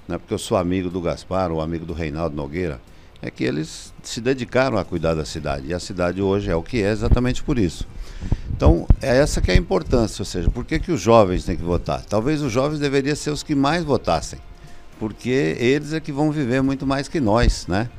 Não 0.07 0.15
é 0.15 0.19
porque 0.19 0.33
eu 0.33 0.37
sou 0.37 0.57
amigo 0.57 0.89
do 0.89 1.01
Gaspar 1.01 1.51
ou 1.51 1.61
amigo 1.61 1.85
do 1.85 1.93
Reinaldo 1.93 2.35
Nogueira, 2.35 2.79
é 3.21 3.31
que 3.31 3.43
eles 3.43 3.93
se 4.03 4.21
dedicaram 4.21 4.77
a 4.77 4.85
cuidar 4.85 5.15
da 5.15 5.25
cidade. 5.25 5.67
E 5.67 5.73
a 5.73 5.79
cidade 5.79 6.21
hoje 6.21 6.51
é 6.51 6.55
o 6.55 6.61
que 6.61 6.83
é 6.83 6.91
exatamente 6.91 7.41
por 7.43 7.57
isso. 7.57 7.87
Então, 8.55 8.87
é 9.01 9.17
essa 9.17 9.41
que 9.41 9.49
é 9.49 9.53
a 9.53 9.57
importância, 9.57 10.21
ou 10.21 10.25
seja, 10.25 10.49
por 10.49 10.65
que, 10.65 10.79
que 10.79 10.91
os 10.91 11.01
jovens 11.01 11.45
têm 11.45 11.55
que 11.55 11.63
votar? 11.63 12.03
Talvez 12.05 12.41
os 12.41 12.51
jovens 12.51 12.79
deveriam 12.79 13.15
ser 13.15 13.31
os 13.31 13.43
que 13.43 13.55
mais 13.55 13.83
votassem 13.83 14.39
porque 14.99 15.55
eles 15.59 15.93
é 15.93 15.99
que 15.99 16.11
vão 16.11 16.31
viver 16.31 16.61
muito 16.61 16.85
mais 16.85 17.07
que 17.07 17.19
nós, 17.19 17.67
né? 17.67 17.89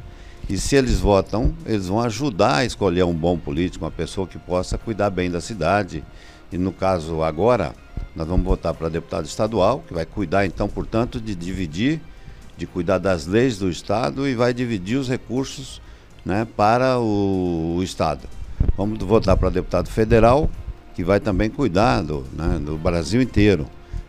E 0.49 0.57
se 0.57 0.77
eles 0.77 0.99
votam, 0.99 1.55
eles 1.67 1.89
vão 1.89 2.01
ajudar 2.01 2.57
a 2.57 2.65
escolher 2.65 3.05
um 3.05 3.15
bom 3.15 3.37
político, 3.37 3.85
uma 3.85 3.91
pessoa 3.91 4.27
que 4.27 4.39
possa 4.39 4.79
cuidar 4.79 5.11
bem 5.11 5.31
da 5.31 5.41
cidade. 5.41 6.03
E 6.51 6.57
no 6.57 6.73
caso 6.73 7.23
agora, 7.23 7.75
nós 8.17 8.27
vamos 8.27 8.47
votar 8.47 8.73
para 8.73 8.89
deputado 8.89 9.27
estadual, 9.27 9.85
que 9.87 9.93
vai 9.93 10.07
cuidar 10.07 10.47
então, 10.47 10.67
portanto, 10.67 11.21
de 11.21 11.35
dividir, 11.35 12.01
de 12.57 12.67
cuidar 12.67 12.97
das 12.97 13.27
leis 13.27 13.59
do 13.59 13.69
estado 13.69 14.27
e 14.27 14.35
vai 14.35 14.55
dividir 14.55 14.97
os 14.97 15.09
recursos, 15.09 15.83
né, 16.25 16.47
para 16.57 16.99
o, 16.99 17.77
o 17.77 17.83
estado. 17.83 18.23
Vamos 18.77 18.99
votar 19.01 19.37
para 19.37 19.51
deputado 19.51 19.89
federal, 19.89 20.51
que 20.95 21.05
vai 21.05 21.21
também 21.21 21.51
cuidar 21.51 22.03
do, 22.03 22.25
né, 22.33 22.59
do 22.59 22.77
Brasil 22.77 23.21
inteiro 23.21 23.67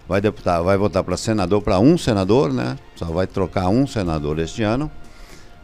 vai 0.09 0.19
deputar, 0.19 0.63
vai 0.63 0.75
votar 0.75 1.03
para 1.03 1.15
senador, 1.15 1.61
para 1.61 1.79
um 1.79 1.95
senador, 1.95 2.51
né? 2.51 2.75
Só 2.95 3.05
vai 3.05 3.27
trocar 3.27 3.69
um 3.69 3.85
senador 3.85 4.39
este 4.39 4.63
ano. 4.63 4.89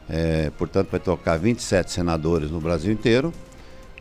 É, 0.07 0.51
portanto, 0.55 0.89
vai 0.91 0.99
trocar 0.99 1.39
27 1.39 1.91
senadores 1.91 2.51
no 2.51 2.61
Brasil 2.61 2.93
inteiro. 2.93 3.33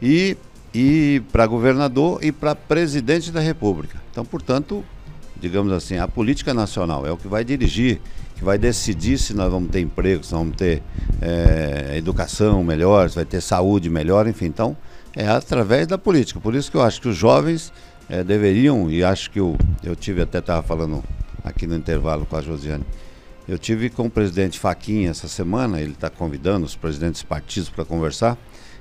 E, 0.02 0.36
e 0.74 1.22
para 1.32 1.46
governador 1.46 2.22
e 2.22 2.30
para 2.30 2.54
presidente 2.54 3.32
da 3.32 3.40
República. 3.40 3.98
Então, 4.10 4.22
portanto, 4.22 4.84
digamos 5.40 5.72
assim, 5.72 5.96
a 5.96 6.06
política 6.06 6.52
nacional, 6.52 7.06
é 7.06 7.10
o 7.10 7.16
que 7.16 7.26
vai 7.26 7.42
dirigir, 7.42 7.98
que 8.36 8.44
vai 8.44 8.58
decidir 8.58 9.16
se 9.16 9.32
nós 9.32 9.50
vamos 9.50 9.70
ter 9.70 9.80
emprego, 9.80 10.22
se 10.22 10.32
nós 10.32 10.42
vamos 10.42 10.56
ter 10.56 10.82
é, 11.22 11.96
educação 11.96 12.62
melhor, 12.62 13.08
se 13.08 13.16
vai 13.16 13.24
ter 13.24 13.40
saúde 13.40 13.88
melhor, 13.88 14.26
enfim. 14.26 14.44
Então, 14.44 14.76
é 15.16 15.26
através 15.26 15.86
da 15.86 15.96
política. 15.96 16.38
Por 16.38 16.54
isso 16.54 16.70
que 16.70 16.76
eu 16.76 16.82
acho 16.82 17.00
que 17.00 17.08
os 17.08 17.16
jovens 17.16 17.72
é, 18.08 18.23
deveriam, 18.23 18.90
e 18.90 19.02
acho 19.02 19.30
que 19.30 19.40
eu, 19.40 19.56
eu 19.82 19.96
tive 19.96 20.23
até 20.23 20.38
estava 20.38 20.62
falando 20.62 21.02
aqui 21.42 21.66
no 21.66 21.76
intervalo 21.76 22.26
com 22.26 22.37
a 22.37 22.40
Josiane, 22.40 22.84
eu 23.46 23.58
tive 23.58 23.90
com 23.90 24.06
o 24.06 24.11
presidente 24.11 24.58
Faquinha 24.58 25.11
essa 25.11 25.28
semana, 25.28 25.80
ele 25.80 25.92
está 25.92 26.08
convidando 26.08 26.64
os 26.64 26.75
presidentes 26.75 27.23
partidos 27.23 27.68
para 27.68 27.84
conversar, 27.84 28.38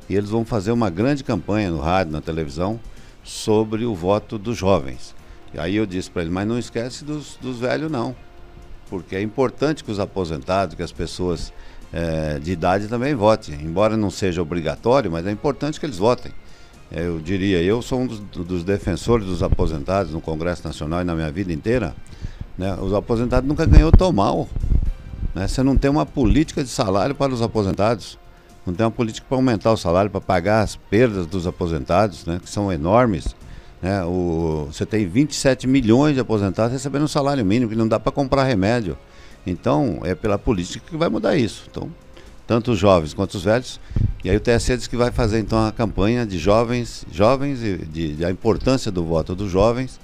e 0.09 0.15
eles 0.15 0.29
vão 0.29 0.45
fazer 0.45 0.71
uma 0.71 0.89
grande 0.89 1.23
campanha 1.23 1.69
no 1.69 1.79
rádio, 1.79 2.13
na 2.13 2.21
televisão, 2.21 2.79
sobre 3.23 3.85
o 3.85 3.95
voto 3.95 4.37
dos 4.37 4.57
jovens. 4.57 5.15
E 5.53 5.59
aí 5.59 5.75
eu 5.75 5.85
disse 5.85 6.09
para 6.09 6.23
ele, 6.23 6.31
mas 6.31 6.47
não 6.47 6.57
esquece 6.57 7.05
dos, 7.05 7.37
dos 7.41 7.59
velhos 7.59 7.91
não, 7.91 8.15
porque 8.89 9.15
é 9.15 9.21
importante 9.21 9.83
que 9.83 9.91
os 9.91 9.99
aposentados, 9.99 10.75
que 10.75 10.83
as 10.83 10.91
pessoas 10.91 11.53
é, 11.91 12.39
de 12.39 12.51
idade 12.51 12.87
também 12.87 13.13
votem, 13.13 13.55
embora 13.61 13.95
não 13.95 14.09
seja 14.09 14.41
obrigatório, 14.41 15.11
mas 15.11 15.25
é 15.27 15.31
importante 15.31 15.79
que 15.79 15.85
eles 15.85 15.97
votem. 15.97 16.31
Eu 16.93 17.19
diria, 17.19 17.59
eu 17.61 17.81
sou 17.81 18.01
um 18.01 18.07
dos, 18.07 18.19
dos 18.19 18.63
defensores 18.63 19.25
dos 19.25 19.41
aposentados 19.41 20.11
no 20.11 20.21
Congresso 20.21 20.63
Nacional 20.63 21.01
e 21.01 21.03
na 21.03 21.15
minha 21.15 21.31
vida 21.31 21.51
inteira, 21.51 21.95
né? 22.55 22.75
Os 22.75 22.93
aposentados 22.93 23.47
nunca 23.47 23.65
ganhou 23.65 23.91
tão 23.91 24.11
mal. 24.11 24.47
Né? 25.33 25.47
Você 25.47 25.63
não 25.63 25.75
tem 25.75 25.89
uma 25.89 26.05
política 26.05 26.63
de 26.63 26.69
salário 26.69 27.15
para 27.15 27.33
os 27.33 27.41
aposentados. 27.41 28.19
Não 28.63 28.73
tem 28.73 28.85
uma 28.85 28.91
política 28.91 29.25
para 29.27 29.37
aumentar 29.37 29.71
o 29.71 29.77
salário, 29.77 30.11
para 30.11 30.21
pagar 30.21 30.61
as 30.61 30.75
perdas 30.75 31.25
dos 31.25 31.47
aposentados, 31.47 32.25
né? 32.25 32.39
que 32.41 32.49
são 32.49 32.71
enormes. 32.71 33.35
Né? 33.81 34.03
O, 34.05 34.67
você 34.71 34.85
tem 34.85 35.07
27 35.07 35.67
milhões 35.67 36.13
de 36.13 36.21
aposentados 36.21 36.73
recebendo 36.73 37.03
um 37.03 37.07
salário 37.07 37.43
mínimo, 37.43 37.71
que 37.71 37.75
não 37.75 37.87
dá 37.87 37.99
para 37.99 38.11
comprar 38.11 38.43
remédio. 38.43 38.95
Então, 39.45 39.99
é 40.03 40.13
pela 40.13 40.37
política 40.37 40.85
que 40.89 40.95
vai 40.95 41.09
mudar 41.09 41.35
isso. 41.35 41.65
Então, 41.69 41.89
tanto 42.53 42.73
os 42.73 42.77
jovens 42.77 43.15
quanto 43.15 43.33
os 43.33 43.43
velhos. 43.43 43.79
E 44.23 44.29
aí 44.29 44.37
o 44.37 44.39
TSE 44.39 44.77
diz 44.77 44.85
que 44.85 44.95
vai 44.95 45.11
fazer 45.11 45.39
então 45.39 45.65
a 45.65 45.71
campanha 45.71 46.23
de 46.23 46.37
jovens, 46.37 47.03
jovens 47.11 47.63
e 47.63 47.77
de, 47.77 48.15
de 48.15 48.23
a 48.23 48.29
importância 48.29 48.91
do 48.91 49.03
voto 49.03 49.33
dos 49.33 49.49
jovens 49.49 49.99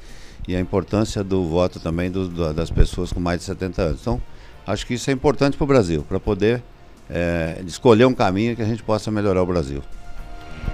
e 0.47 0.55
a 0.55 0.59
importância 0.59 1.23
do 1.23 1.45
voto 1.45 1.79
também 1.79 2.09
do, 2.09 2.27
do, 2.27 2.51
das 2.51 2.71
pessoas 2.71 3.13
com 3.13 3.19
mais 3.19 3.41
de 3.41 3.45
70 3.45 3.81
anos. 3.83 4.01
Então, 4.01 4.19
acho 4.65 4.83
que 4.87 4.95
isso 4.95 5.11
é 5.11 5.13
importante 5.13 5.57
para 5.57 5.63
o 5.63 5.67
Brasil, 5.67 6.03
para 6.09 6.19
poder 6.19 6.63
é, 7.07 7.61
escolher 7.67 8.05
um 8.05 8.15
caminho 8.15 8.55
que 8.55 8.63
a 8.63 8.65
gente 8.65 8.81
possa 8.81 9.11
melhorar 9.11 9.43
o 9.43 9.45
Brasil. 9.45 9.83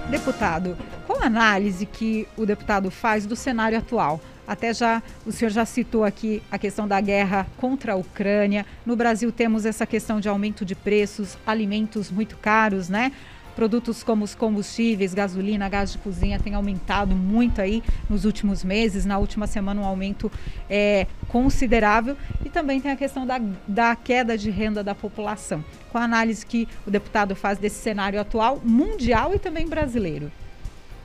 Deputado, 0.09 0.77
qual 1.05 1.21
a 1.21 1.25
análise 1.25 1.85
que 1.85 2.25
o 2.37 2.45
deputado 2.45 2.89
faz 2.89 3.25
do 3.25 3.35
cenário 3.35 3.77
atual? 3.77 4.21
Até 4.47 4.73
já 4.73 5.01
o 5.25 5.31
senhor 5.31 5.51
já 5.51 5.65
citou 5.65 6.03
aqui 6.03 6.41
a 6.51 6.57
questão 6.57 6.87
da 6.87 6.99
guerra 7.01 7.47
contra 7.57 7.93
a 7.93 7.95
Ucrânia. 7.95 8.65
No 8.85 8.95
Brasil 8.95 9.31
temos 9.31 9.65
essa 9.65 9.85
questão 9.85 10.19
de 10.19 10.29
aumento 10.29 10.63
de 10.63 10.75
preços, 10.75 11.37
alimentos 11.45 12.11
muito 12.11 12.37
caros, 12.37 12.89
né? 12.89 13.11
Produtos 13.55 14.03
como 14.03 14.25
os 14.25 14.35
combustíveis, 14.35 15.13
gasolina, 15.13 15.69
gás 15.69 15.93
de 15.93 15.97
cozinha 15.97 16.37
têm 16.37 16.55
aumentado 16.55 17.15
muito 17.15 17.61
aí 17.61 17.81
nos 18.09 18.25
últimos 18.25 18.65
meses. 18.65 19.05
Na 19.05 19.17
última 19.17 19.47
semana, 19.47 19.79
um 19.79 19.85
aumento 19.85 20.29
é, 20.69 21.07
considerável. 21.29 22.17
E 22.43 22.49
também 22.49 22.81
tem 22.81 22.91
a 22.91 22.97
questão 22.97 23.25
da, 23.25 23.39
da 23.65 23.95
queda 23.95 24.37
de 24.37 24.49
renda 24.49 24.83
da 24.83 24.93
população. 24.93 25.63
Com 25.89 25.97
a 25.97 26.03
análise 26.03 26.45
que 26.45 26.67
o 26.85 26.91
deputado 26.91 27.33
faz 27.33 27.57
desse 27.57 27.81
cenário 27.81 28.19
atual, 28.19 28.61
mundial 28.61 29.33
e 29.33 29.39
também 29.39 29.65
brasileiro? 29.69 30.29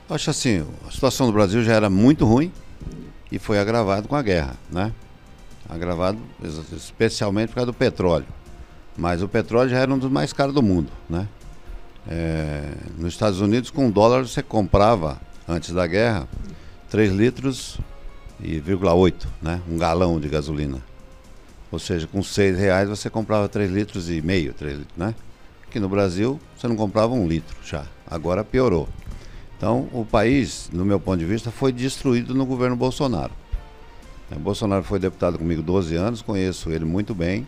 Acho 0.09 0.29
assim, 0.29 0.67
a 0.85 0.91
situação 0.91 1.27
do 1.27 1.31
Brasil 1.31 1.63
já 1.63 1.73
era 1.73 1.89
muito 1.89 2.25
ruim 2.25 2.51
e 3.31 3.39
foi 3.39 3.59
agravado 3.59 4.07
com 4.07 4.15
a 4.15 4.21
guerra, 4.21 4.55
né? 4.69 4.93
Agravado 5.69 6.19
especialmente 6.73 7.49
por 7.49 7.55
causa 7.55 7.67
do 7.67 7.73
petróleo. 7.73 8.27
Mas 8.97 9.21
o 9.21 9.27
petróleo 9.27 9.69
já 9.69 9.79
era 9.79 9.93
um 9.93 9.97
dos 9.97 10.11
mais 10.11 10.33
caros 10.33 10.53
do 10.53 10.61
mundo, 10.61 10.91
né? 11.09 11.27
É, 12.07 12.73
nos 12.97 13.13
Estados 13.13 13.39
Unidos, 13.39 13.69
com 13.69 13.85
um 13.85 13.91
dólar, 13.91 14.27
você 14.27 14.43
comprava, 14.43 15.19
antes 15.47 15.71
da 15.71 15.85
guerra, 15.87 16.27
3 16.89 17.13
litros 17.13 17.79
e 18.39 18.61
8, 18.61 19.27
né? 19.41 19.61
Um 19.69 19.77
galão 19.77 20.19
de 20.19 20.27
gasolina. 20.27 20.79
Ou 21.71 21.79
seja, 21.79 22.05
com 22.05 22.21
6 22.21 22.57
reais 22.57 22.89
você 22.89 23.09
comprava 23.09 23.47
3 23.47 23.71
litros 23.71 24.09
e 24.09 24.21
meio, 24.21 24.53
3 24.53 24.79
litros, 24.79 24.97
né? 24.97 25.15
Aqui 25.67 25.79
no 25.79 25.87
Brasil, 25.87 26.37
você 26.57 26.67
não 26.67 26.75
comprava 26.75 27.13
um 27.13 27.25
litro 27.25 27.55
já. 27.63 27.85
Agora 28.05 28.43
piorou. 28.43 28.89
Então, 29.61 29.87
o 29.93 30.03
país, 30.03 30.71
no 30.73 30.83
meu 30.83 30.99
ponto 30.99 31.19
de 31.19 31.25
vista, 31.25 31.51
foi 31.51 31.71
destruído 31.71 32.33
no 32.33 32.47
governo 32.47 32.75
Bolsonaro. 32.75 33.31
O 34.35 34.39
Bolsonaro 34.39 34.83
foi 34.83 34.97
deputado 34.97 35.37
comigo 35.37 35.61
12 35.61 35.95
anos, 35.95 36.23
conheço 36.23 36.71
ele 36.71 36.83
muito 36.83 37.13
bem, 37.13 37.45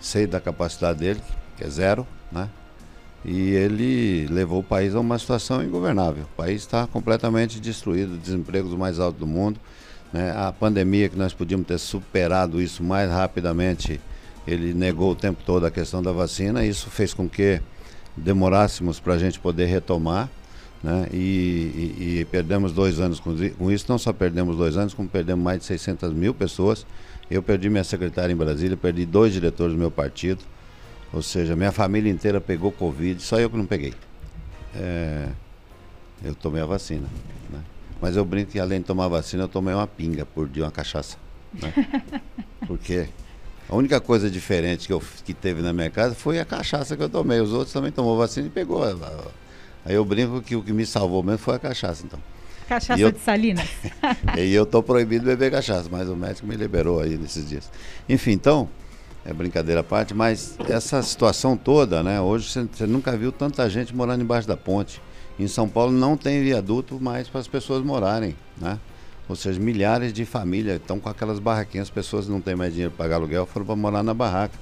sei 0.00 0.28
da 0.28 0.40
capacidade 0.40 1.00
dele, 1.00 1.20
que 1.56 1.64
é 1.64 1.68
zero, 1.68 2.06
né? 2.30 2.48
e 3.24 3.50
ele 3.50 4.28
levou 4.28 4.60
o 4.60 4.62
país 4.62 4.94
a 4.94 5.00
uma 5.00 5.18
situação 5.18 5.60
ingovernável. 5.60 6.22
O 6.22 6.36
país 6.36 6.60
está 6.62 6.86
completamente 6.86 7.58
destruído, 7.58 8.16
desemprego 8.16 8.68
dos 8.68 8.78
mais 8.78 9.00
altos 9.00 9.18
do 9.18 9.26
mundo. 9.26 9.58
Né? 10.12 10.32
A 10.36 10.52
pandemia, 10.52 11.08
que 11.08 11.18
nós 11.18 11.34
podíamos 11.34 11.66
ter 11.66 11.78
superado 11.78 12.62
isso 12.62 12.80
mais 12.84 13.10
rapidamente, 13.10 14.00
ele 14.46 14.72
negou 14.72 15.10
o 15.10 15.16
tempo 15.16 15.42
todo 15.44 15.66
a 15.66 15.70
questão 15.72 16.00
da 16.00 16.12
vacina. 16.12 16.64
Isso 16.64 16.88
fez 16.90 17.12
com 17.12 17.28
que 17.28 17.60
demorássemos 18.16 19.00
para 19.00 19.14
a 19.14 19.18
gente 19.18 19.40
poder 19.40 19.66
retomar. 19.66 20.30
Né? 20.82 21.08
E, 21.12 21.16
e, 21.16 22.20
e, 22.20 22.24
perdemos 22.24 22.72
dois 22.72 23.00
anos 23.00 23.20
com, 23.20 23.34
com, 23.58 23.70
isso. 23.70 23.86
Não 23.88 23.98
só 23.98 24.12
perdemos 24.12 24.56
dois 24.56 24.76
anos, 24.76 24.94
como 24.94 25.08
perdemos 25.08 25.44
mais 25.44 25.60
de 25.60 25.66
600 25.66 26.12
mil 26.12 26.32
pessoas. 26.32 26.86
Eu 27.30 27.42
perdi 27.42 27.68
minha 27.68 27.84
secretária 27.84 28.32
em 28.32 28.36
Brasília, 28.36 28.76
perdi 28.76 29.04
dois 29.04 29.32
diretores 29.32 29.74
do 29.74 29.78
meu 29.78 29.90
partido. 29.90 30.42
Ou 31.12 31.22
seja, 31.22 31.54
minha 31.54 31.72
família 31.72 32.10
inteira 32.10 32.40
pegou 32.40 32.72
Covid, 32.72 33.20
só 33.22 33.38
eu 33.38 33.50
que 33.50 33.56
não 33.56 33.66
peguei. 33.66 33.94
É, 34.74 35.28
eu 36.24 36.34
tomei 36.34 36.62
a 36.62 36.66
vacina. 36.66 37.06
Né? 37.50 37.60
Mas 38.00 38.16
eu 38.16 38.24
brinco 38.24 38.52
que 38.52 38.60
além 38.60 38.80
de 38.80 38.86
tomar 38.86 39.06
a 39.06 39.08
vacina, 39.08 39.44
eu 39.44 39.48
tomei 39.48 39.74
uma 39.74 39.86
pinga 39.86 40.24
por 40.24 40.48
dia, 40.48 40.64
uma 40.64 40.70
cachaça. 40.70 41.16
Né? 41.52 41.72
Porque 42.66 43.08
a 43.68 43.76
única 43.76 44.00
coisa 44.00 44.30
diferente 44.30 44.86
que, 44.86 44.92
eu, 44.92 45.02
que 45.24 45.34
teve 45.34 45.60
na 45.62 45.72
minha 45.72 45.90
casa 45.90 46.14
foi 46.14 46.38
a 46.38 46.44
cachaça 46.44 46.96
que 46.96 47.02
eu 47.02 47.08
tomei. 47.08 47.40
Os 47.40 47.52
outros 47.52 47.72
também 47.72 47.90
tomou 47.90 48.16
vacina 48.16 48.46
e 48.46 48.50
pegou. 48.50 48.82
Aí 49.84 49.94
eu 49.94 50.04
brinco 50.04 50.40
que 50.42 50.56
o 50.56 50.62
que 50.62 50.72
me 50.72 50.84
salvou 50.84 51.22
mesmo 51.22 51.38
foi 51.38 51.56
a 51.56 51.58
cachaça, 51.58 52.04
então. 52.04 52.18
Cachaça 52.68 53.00
eu, 53.00 53.10
de 53.10 53.18
salina. 53.18 53.64
e 54.38 54.54
eu 54.54 54.64
tô 54.64 54.82
proibido 54.82 55.24
de 55.24 55.30
beber 55.30 55.50
cachaça, 55.50 55.88
mas 55.90 56.08
o 56.08 56.14
médico 56.14 56.46
me 56.46 56.54
liberou 56.54 57.00
aí 57.00 57.16
nesses 57.16 57.48
dias. 57.48 57.70
Enfim, 58.08 58.32
então, 58.32 58.68
é 59.24 59.32
brincadeira 59.32 59.80
à 59.80 59.84
parte, 59.84 60.14
mas 60.14 60.56
essa 60.68 61.02
situação 61.02 61.56
toda, 61.56 62.02
né? 62.02 62.20
Hoje 62.20 62.48
você 62.48 62.86
nunca 62.86 63.16
viu 63.16 63.32
tanta 63.32 63.68
gente 63.68 63.94
morando 63.94 64.22
embaixo 64.22 64.46
da 64.46 64.56
ponte. 64.56 65.00
Em 65.38 65.48
São 65.48 65.68
Paulo 65.68 65.90
não 65.90 66.16
tem 66.16 66.42
viaduto 66.42 67.00
mais 67.00 67.28
para 67.28 67.40
as 67.40 67.48
pessoas 67.48 67.82
morarem, 67.82 68.36
né? 68.56 68.78
Ou 69.28 69.36
seja, 69.36 69.60
milhares 69.60 70.12
de 70.12 70.24
famílias 70.24 70.76
estão 70.76 70.98
com 70.98 71.08
aquelas 71.08 71.38
barraquinhas, 71.38 71.86
as 71.86 71.90
pessoas 71.90 72.28
não 72.28 72.40
têm 72.40 72.56
mais 72.56 72.72
dinheiro 72.72 72.92
para 72.92 73.04
pagar 73.04 73.16
aluguel, 73.16 73.46
foram 73.46 73.64
para 73.64 73.76
morar 73.76 74.02
na 74.02 74.12
barraca. 74.12 74.58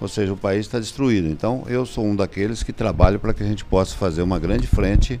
Ou 0.00 0.08
seja, 0.08 0.32
o 0.32 0.36
país 0.36 0.66
está 0.66 0.78
destruído. 0.78 1.28
Então, 1.28 1.64
eu 1.66 1.84
sou 1.84 2.06
um 2.06 2.16
daqueles 2.16 2.62
que 2.62 2.72
trabalho 2.72 3.18
para 3.18 3.34
que 3.34 3.42
a 3.42 3.46
gente 3.46 3.64
possa 3.64 3.94
fazer 3.96 4.22
uma 4.22 4.38
grande 4.38 4.66
frente 4.66 5.20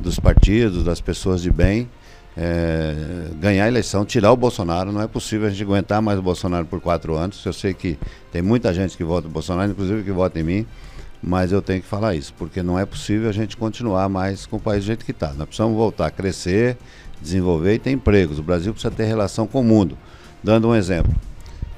dos 0.00 0.18
partidos, 0.18 0.82
das 0.82 1.00
pessoas 1.00 1.40
de 1.40 1.50
bem, 1.50 1.88
é, 2.36 2.94
ganhar 3.40 3.64
a 3.64 3.68
eleição, 3.68 4.04
tirar 4.04 4.32
o 4.32 4.36
Bolsonaro. 4.36 4.90
Não 4.90 5.00
é 5.00 5.06
possível 5.06 5.46
a 5.46 5.50
gente 5.50 5.62
aguentar 5.62 6.02
mais 6.02 6.18
o 6.18 6.22
Bolsonaro 6.22 6.66
por 6.66 6.80
quatro 6.80 7.14
anos. 7.14 7.44
Eu 7.44 7.52
sei 7.52 7.72
que 7.72 7.96
tem 8.32 8.42
muita 8.42 8.74
gente 8.74 8.96
que 8.96 9.04
vota 9.04 9.28
no 9.28 9.32
Bolsonaro, 9.32 9.70
inclusive 9.70 10.02
que 10.02 10.12
vota 10.12 10.38
em 10.40 10.42
mim, 10.42 10.66
mas 11.22 11.52
eu 11.52 11.62
tenho 11.62 11.80
que 11.80 11.88
falar 11.88 12.14
isso, 12.14 12.34
porque 12.36 12.62
não 12.62 12.78
é 12.78 12.84
possível 12.84 13.28
a 13.28 13.32
gente 13.32 13.56
continuar 13.56 14.08
mais 14.08 14.44
com 14.44 14.56
o 14.56 14.60
país 14.60 14.84
do 14.84 14.88
jeito 14.88 15.04
que 15.04 15.12
está. 15.12 15.32
Nós 15.32 15.46
precisamos 15.46 15.76
voltar 15.76 16.06
a 16.06 16.10
crescer, 16.10 16.76
desenvolver 17.22 17.74
e 17.74 17.78
ter 17.78 17.92
empregos. 17.92 18.38
O 18.38 18.42
Brasil 18.42 18.72
precisa 18.72 18.92
ter 18.92 19.04
relação 19.04 19.46
com 19.46 19.60
o 19.60 19.64
mundo. 19.64 19.96
Dando 20.42 20.68
um 20.68 20.74
exemplo. 20.74 21.14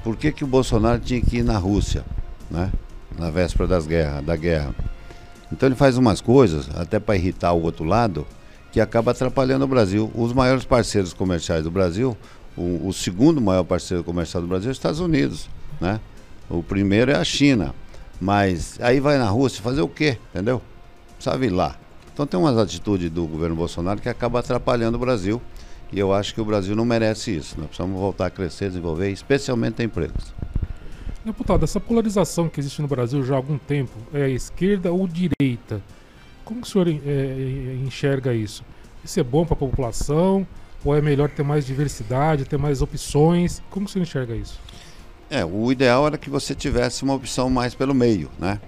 Por 0.03 0.15
que, 0.15 0.31
que 0.31 0.43
o 0.43 0.47
Bolsonaro 0.47 0.99
tinha 0.99 1.21
que 1.21 1.37
ir 1.37 1.43
na 1.43 1.57
Rússia, 1.57 2.03
né? 2.49 2.71
na 3.17 3.29
véspera 3.29 3.67
das 3.67 3.85
guerra, 3.85 4.21
da 4.21 4.35
guerra? 4.35 4.73
Então 5.51 5.67
ele 5.67 5.75
faz 5.75 5.97
umas 5.97 6.21
coisas, 6.21 6.69
até 6.75 6.99
para 6.99 7.15
irritar 7.15 7.53
o 7.53 7.61
outro 7.61 7.83
lado, 7.83 8.25
que 8.71 8.79
acaba 8.79 9.11
atrapalhando 9.11 9.65
o 9.65 9.67
Brasil. 9.67 10.11
Os 10.13 10.31
maiores 10.31 10.63
parceiros 10.63 11.13
comerciais 11.13 11.63
do 11.63 11.71
Brasil, 11.71 12.15
o, 12.55 12.87
o 12.87 12.93
segundo 12.93 13.41
maior 13.41 13.63
parceiro 13.63 14.03
comercial 14.03 14.41
do 14.41 14.47
Brasil 14.47 14.69
é 14.69 14.71
os 14.71 14.77
Estados 14.77 14.99
Unidos, 14.99 15.49
né? 15.81 15.99
O 16.49 16.61
primeiro 16.63 17.11
é 17.11 17.15
a 17.15 17.23
China. 17.23 17.73
Mas 18.19 18.77
aí 18.81 18.99
vai 18.99 19.17
na 19.17 19.29
Rússia 19.29 19.61
fazer 19.61 19.81
o 19.81 19.87
quê? 19.87 20.17
Entendeu? 20.33 20.61
Sabe 21.19 21.49
lá. 21.49 21.75
Então 22.13 22.27
tem 22.27 22.39
umas 22.39 22.57
atitudes 22.57 23.09
do 23.09 23.25
governo 23.25 23.55
Bolsonaro 23.55 24.01
que 24.01 24.09
acaba 24.09 24.39
atrapalhando 24.39 24.97
o 24.97 24.99
Brasil. 24.99 25.41
E 25.91 25.97
eu 25.97 26.13
acho 26.13 26.33
que 26.35 26.41
o 26.41 26.45
Brasil 26.45 26.75
não 26.75 26.85
merece 26.85 27.35
isso. 27.35 27.55
Nós 27.57 27.67
precisamos 27.67 27.99
voltar 27.99 28.27
a 28.27 28.29
crescer, 28.29 28.67
desenvolver, 28.67 29.09
especialmente 29.09 29.81
empregos. 29.81 30.33
Deputado, 31.23 31.63
essa 31.63 31.79
polarização 31.79 32.47
que 32.47 32.59
existe 32.59 32.81
no 32.81 32.87
Brasil 32.87 33.23
já 33.23 33.33
há 33.33 33.37
algum 33.37 33.57
tempo, 33.57 33.91
é 34.13 34.29
esquerda 34.29 34.91
ou 34.91 35.07
direita? 35.07 35.81
Como 36.45 36.61
o 36.61 36.65
senhor 36.65 36.87
é, 36.87 37.77
enxerga 37.85 38.33
isso? 38.33 38.63
Isso 39.03 39.19
é 39.19 39.23
bom 39.23 39.45
para 39.45 39.53
a 39.53 39.57
população? 39.57 40.47
Ou 40.83 40.95
é 40.95 41.01
melhor 41.01 41.29
ter 41.29 41.43
mais 41.43 41.65
diversidade, 41.65 42.45
ter 42.45 42.57
mais 42.57 42.81
opções? 42.81 43.61
Como 43.69 43.87
você 43.87 43.99
enxerga 43.99 44.33
isso? 44.33 44.57
É, 45.29 45.43
o 45.43 45.71
ideal 45.71 46.07
era 46.07 46.17
que 46.17 46.29
você 46.29 46.55
tivesse 46.55 47.03
uma 47.03 47.13
opção 47.13 47.49
mais 47.49 47.75
pelo 47.75 47.93
meio, 47.93 48.29
né? 48.39 48.59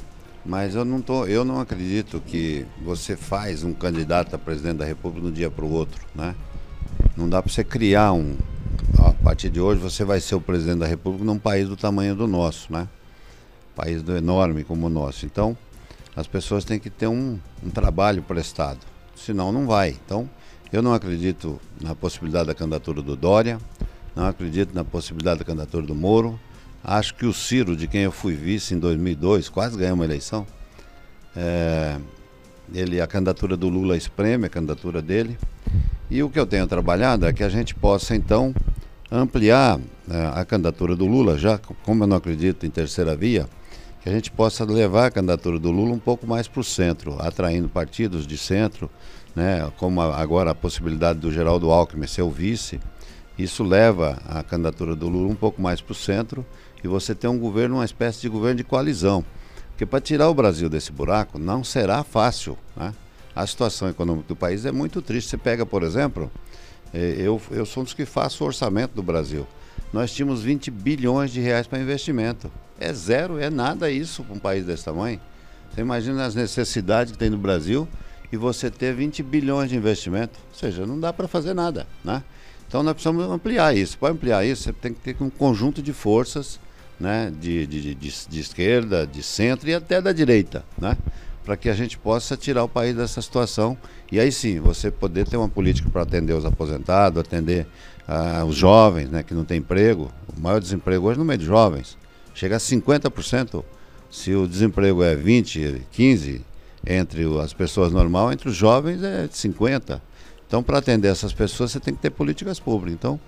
Mas 0.45 0.75
eu 0.75 0.83
não 0.83 1.01
tô, 1.01 1.25
eu 1.25 1.45
não 1.45 1.59
acredito 1.59 2.19
que 2.19 2.65
você 2.83 3.15
faz 3.15 3.63
um 3.63 3.73
candidato 3.73 4.35
a 4.35 4.39
presidente 4.39 4.77
da 4.77 4.85
República 4.85 5.25
de 5.25 5.31
um 5.31 5.33
dia 5.33 5.49
para 5.49 5.63
o 5.63 5.71
outro, 5.71 6.05
né? 6.13 6.35
Não 7.15 7.29
dá 7.29 7.41
para 7.41 7.51
você 7.51 7.63
criar 7.63 8.11
um. 8.13 8.35
A 9.01 9.13
partir 9.23 9.49
de 9.49 9.59
hoje 9.59 9.81
você 9.81 10.05
vai 10.05 10.19
ser 10.19 10.35
o 10.35 10.41
presidente 10.41 10.79
da 10.79 10.85
República 10.85 11.25
num 11.25 11.39
país 11.39 11.67
do 11.67 11.75
tamanho 11.75 12.15
do 12.15 12.27
nosso, 12.27 12.71
né? 12.71 12.87
País 13.75 14.03
do 14.03 14.15
enorme 14.15 14.63
como 14.63 14.85
o 14.85 14.89
nosso. 14.89 15.25
Então, 15.25 15.57
as 16.15 16.27
pessoas 16.27 16.63
têm 16.63 16.79
que 16.79 16.89
ter 16.89 17.07
um, 17.07 17.39
um 17.63 17.69
trabalho 17.71 18.21
prestado. 18.21 18.79
Senão 19.15 19.51
não 19.51 19.65
vai. 19.65 19.97
Então, 20.05 20.29
eu 20.71 20.83
não 20.83 20.93
acredito 20.93 21.59
na 21.81 21.95
possibilidade 21.95 22.47
da 22.47 22.53
candidatura 22.53 23.01
do 23.01 23.15
Dória, 23.15 23.57
não 24.15 24.27
acredito 24.27 24.75
na 24.75 24.83
possibilidade 24.83 25.39
da 25.39 25.45
candidatura 25.45 25.85
do 25.85 25.95
Moro. 25.95 26.39
Acho 26.83 27.15
que 27.15 27.25
o 27.25 27.33
Ciro, 27.33 27.75
de 27.75 27.87
quem 27.87 28.01
eu 28.01 28.11
fui 28.11 28.35
vice 28.35 28.75
em 28.75 28.79
2002, 28.79 29.49
quase 29.49 29.77
ganhou 29.77 29.95
uma 29.95 30.05
eleição. 30.05 30.45
É, 31.35 31.97
ele, 32.73 33.01
a 33.01 33.07
candidatura 33.07 33.57
do 33.57 33.67
Lula 33.67 33.97
espreme 33.97 34.45
a 34.45 34.49
candidatura 34.49 35.01
dele. 35.01 35.37
E 36.09 36.21
o 36.21 36.29
que 36.29 36.39
eu 36.39 36.45
tenho 36.45 36.67
trabalhado 36.67 37.25
é 37.25 37.33
que 37.33 37.43
a 37.43 37.49
gente 37.49 37.73
possa, 37.73 38.15
então, 38.15 38.53
ampliar 39.11 39.79
é, 40.09 40.31
a 40.33 40.45
candidatura 40.45 40.95
do 40.95 41.05
Lula, 41.05 41.37
já 41.37 41.57
como 41.57 42.03
eu 42.03 42.07
não 42.07 42.17
acredito 42.17 42.65
em 42.65 42.69
terceira 42.69 43.15
via, 43.15 43.47
que 44.01 44.09
a 44.09 44.11
gente 44.11 44.31
possa 44.31 44.63
levar 44.63 45.07
a 45.07 45.11
candidatura 45.11 45.59
do 45.59 45.69
Lula 45.69 45.91
um 45.91 45.99
pouco 45.99 46.25
mais 46.25 46.47
para 46.47 46.61
o 46.61 46.63
centro, 46.63 47.17
atraindo 47.19 47.67
partidos 47.67 48.25
de 48.25 48.37
centro, 48.37 48.89
né, 49.35 49.69
como 49.77 50.01
agora 50.01 50.51
a 50.51 50.55
possibilidade 50.55 51.19
do 51.19 51.31
Geraldo 51.31 51.69
Alckmin 51.71 52.07
ser 52.07 52.21
o 52.21 52.29
vice. 52.29 52.79
Isso 53.37 53.63
leva 53.63 54.21
a 54.25 54.41
candidatura 54.43 54.95
do 54.95 55.07
Lula 55.07 55.31
um 55.31 55.35
pouco 55.35 55.61
mais 55.61 55.81
para 55.81 55.91
o 55.91 55.95
centro 55.95 56.45
e 56.83 56.87
você 56.87 57.13
tem 57.13 57.29
um 57.29 57.37
governo, 57.37 57.75
uma 57.75 57.85
espécie 57.85 58.21
de 58.21 58.29
governo 58.29 58.57
de 58.57 58.63
coalizão. 58.63 59.23
Porque 59.69 59.85
para 59.85 60.01
tirar 60.01 60.29
o 60.29 60.33
Brasil 60.33 60.69
desse 60.69 60.91
buraco 60.91 61.39
não 61.39 61.63
será 61.63 62.03
fácil. 62.03 62.57
Né? 62.75 62.93
A 63.35 63.47
situação 63.47 63.89
econômica 63.89 64.27
do 64.27 64.35
país 64.35 64.65
é 64.65 64.71
muito 64.71 65.01
triste. 65.01 65.29
Você 65.29 65.37
pega, 65.37 65.65
por 65.65 65.83
exemplo, 65.83 66.29
eu, 66.93 67.41
eu 67.51 67.65
sou 67.65 67.81
um 67.81 67.83
dos 67.83 67.93
que 67.93 68.05
faço 68.05 68.43
o 68.43 68.47
orçamento 68.47 68.93
do 68.93 69.03
Brasil. 69.03 69.47
Nós 69.93 70.11
tínhamos 70.13 70.41
20 70.41 70.71
bilhões 70.71 71.31
de 71.31 71.39
reais 71.39 71.67
para 71.67 71.79
investimento. 71.79 72.51
É 72.79 72.91
zero, 72.93 73.37
é 73.37 73.49
nada 73.49 73.91
isso 73.91 74.23
para 74.23 74.35
um 74.35 74.39
país 74.39 74.65
desse 74.65 74.85
tamanho. 74.85 75.19
Você 75.73 75.81
imagina 75.81 76.25
as 76.25 76.35
necessidades 76.35 77.11
que 77.11 77.17
tem 77.17 77.29
no 77.29 77.37
Brasil 77.37 77.87
e 78.31 78.37
você 78.37 78.69
ter 78.69 78.93
20 78.93 79.21
bilhões 79.23 79.69
de 79.69 79.75
investimento. 79.75 80.39
Ou 80.49 80.59
seja, 80.59 80.85
não 80.85 80.99
dá 80.99 81.13
para 81.13 81.27
fazer 81.27 81.53
nada. 81.53 81.85
Né? 82.03 82.23
Então 82.67 82.83
nós 82.83 82.93
precisamos 82.93 83.23
ampliar 83.29 83.75
isso. 83.75 83.97
Para 83.97 84.13
ampliar 84.13 84.45
isso, 84.45 84.63
você 84.63 84.73
tem 84.73 84.93
que 84.93 85.13
ter 85.13 85.23
um 85.23 85.29
conjunto 85.29 85.81
de 85.81 85.93
forças 85.93 86.59
né, 87.01 87.31
de, 87.41 87.65
de, 87.65 87.95
de, 87.95 88.27
de 88.29 88.39
esquerda, 88.39 89.07
de 89.07 89.23
centro 89.23 89.67
e 89.67 89.73
até 89.73 89.99
da 89.99 90.13
direita, 90.13 90.63
né, 90.77 90.95
para 91.43 91.57
que 91.57 91.69
a 91.69 91.73
gente 91.73 91.97
possa 91.97 92.37
tirar 92.37 92.63
o 92.63 92.69
país 92.69 92.95
dessa 92.95 93.21
situação. 93.21 93.77
E 94.11 94.19
aí 94.19 94.31
sim, 94.31 94.59
você 94.59 94.91
poder 94.91 95.27
ter 95.27 95.37
uma 95.37 95.49
política 95.49 95.89
para 95.89 96.03
atender 96.03 96.33
os 96.33 96.45
aposentados, 96.45 97.19
atender 97.19 97.67
uh, 98.07 98.45
os 98.45 98.55
jovens 98.55 99.09
né, 99.09 99.23
que 99.23 99.33
não 99.33 99.43
têm 99.43 99.57
emprego. 99.57 100.11
O 100.35 100.39
maior 100.39 100.59
desemprego 100.59 101.07
hoje 101.07 101.19
no 101.19 101.25
meio 101.25 101.39
de 101.39 101.45
jovens 101.45 101.97
chega 102.33 102.55
a 102.55 102.59
50%. 102.59 103.63
Se 104.09 104.33
o 104.35 104.47
desemprego 104.47 105.03
é 105.03 105.15
20, 105.15 105.83
15 105.91 106.41
entre 106.85 107.23
as 107.39 107.53
pessoas 107.53 107.91
normal, 107.91 108.31
entre 108.31 108.49
os 108.49 108.55
jovens 108.55 109.03
é 109.03 109.27
50. 109.31 110.01
Então, 110.47 110.61
para 110.61 110.79
atender 110.79 111.07
essas 111.07 111.31
pessoas, 111.31 111.71
você 111.71 111.79
tem 111.79 111.93
que 111.93 112.01
ter 112.01 112.09
políticas 112.09 112.59
públicas. 112.59 112.93
Então, 112.93 113.19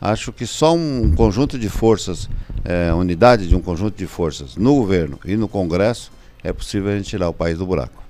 acho 0.00 0.32
que 0.32 0.46
só 0.46 0.74
um 0.74 1.12
conjunto 1.12 1.58
de 1.58 1.68
forças, 1.68 2.28
é, 2.64 2.92
unidade 2.94 3.48
de 3.48 3.56
um 3.56 3.60
conjunto 3.60 3.96
de 3.96 4.06
forças 4.06 4.54
no 4.54 4.76
governo 4.76 5.18
e 5.24 5.36
no 5.36 5.48
Congresso, 5.48 6.12
é 6.42 6.52
possível 6.52 6.90
a 6.90 6.96
gente 6.96 7.08
tirar 7.08 7.28
o 7.28 7.34
país 7.34 7.58
do 7.58 7.66
buraco. 7.66 8.02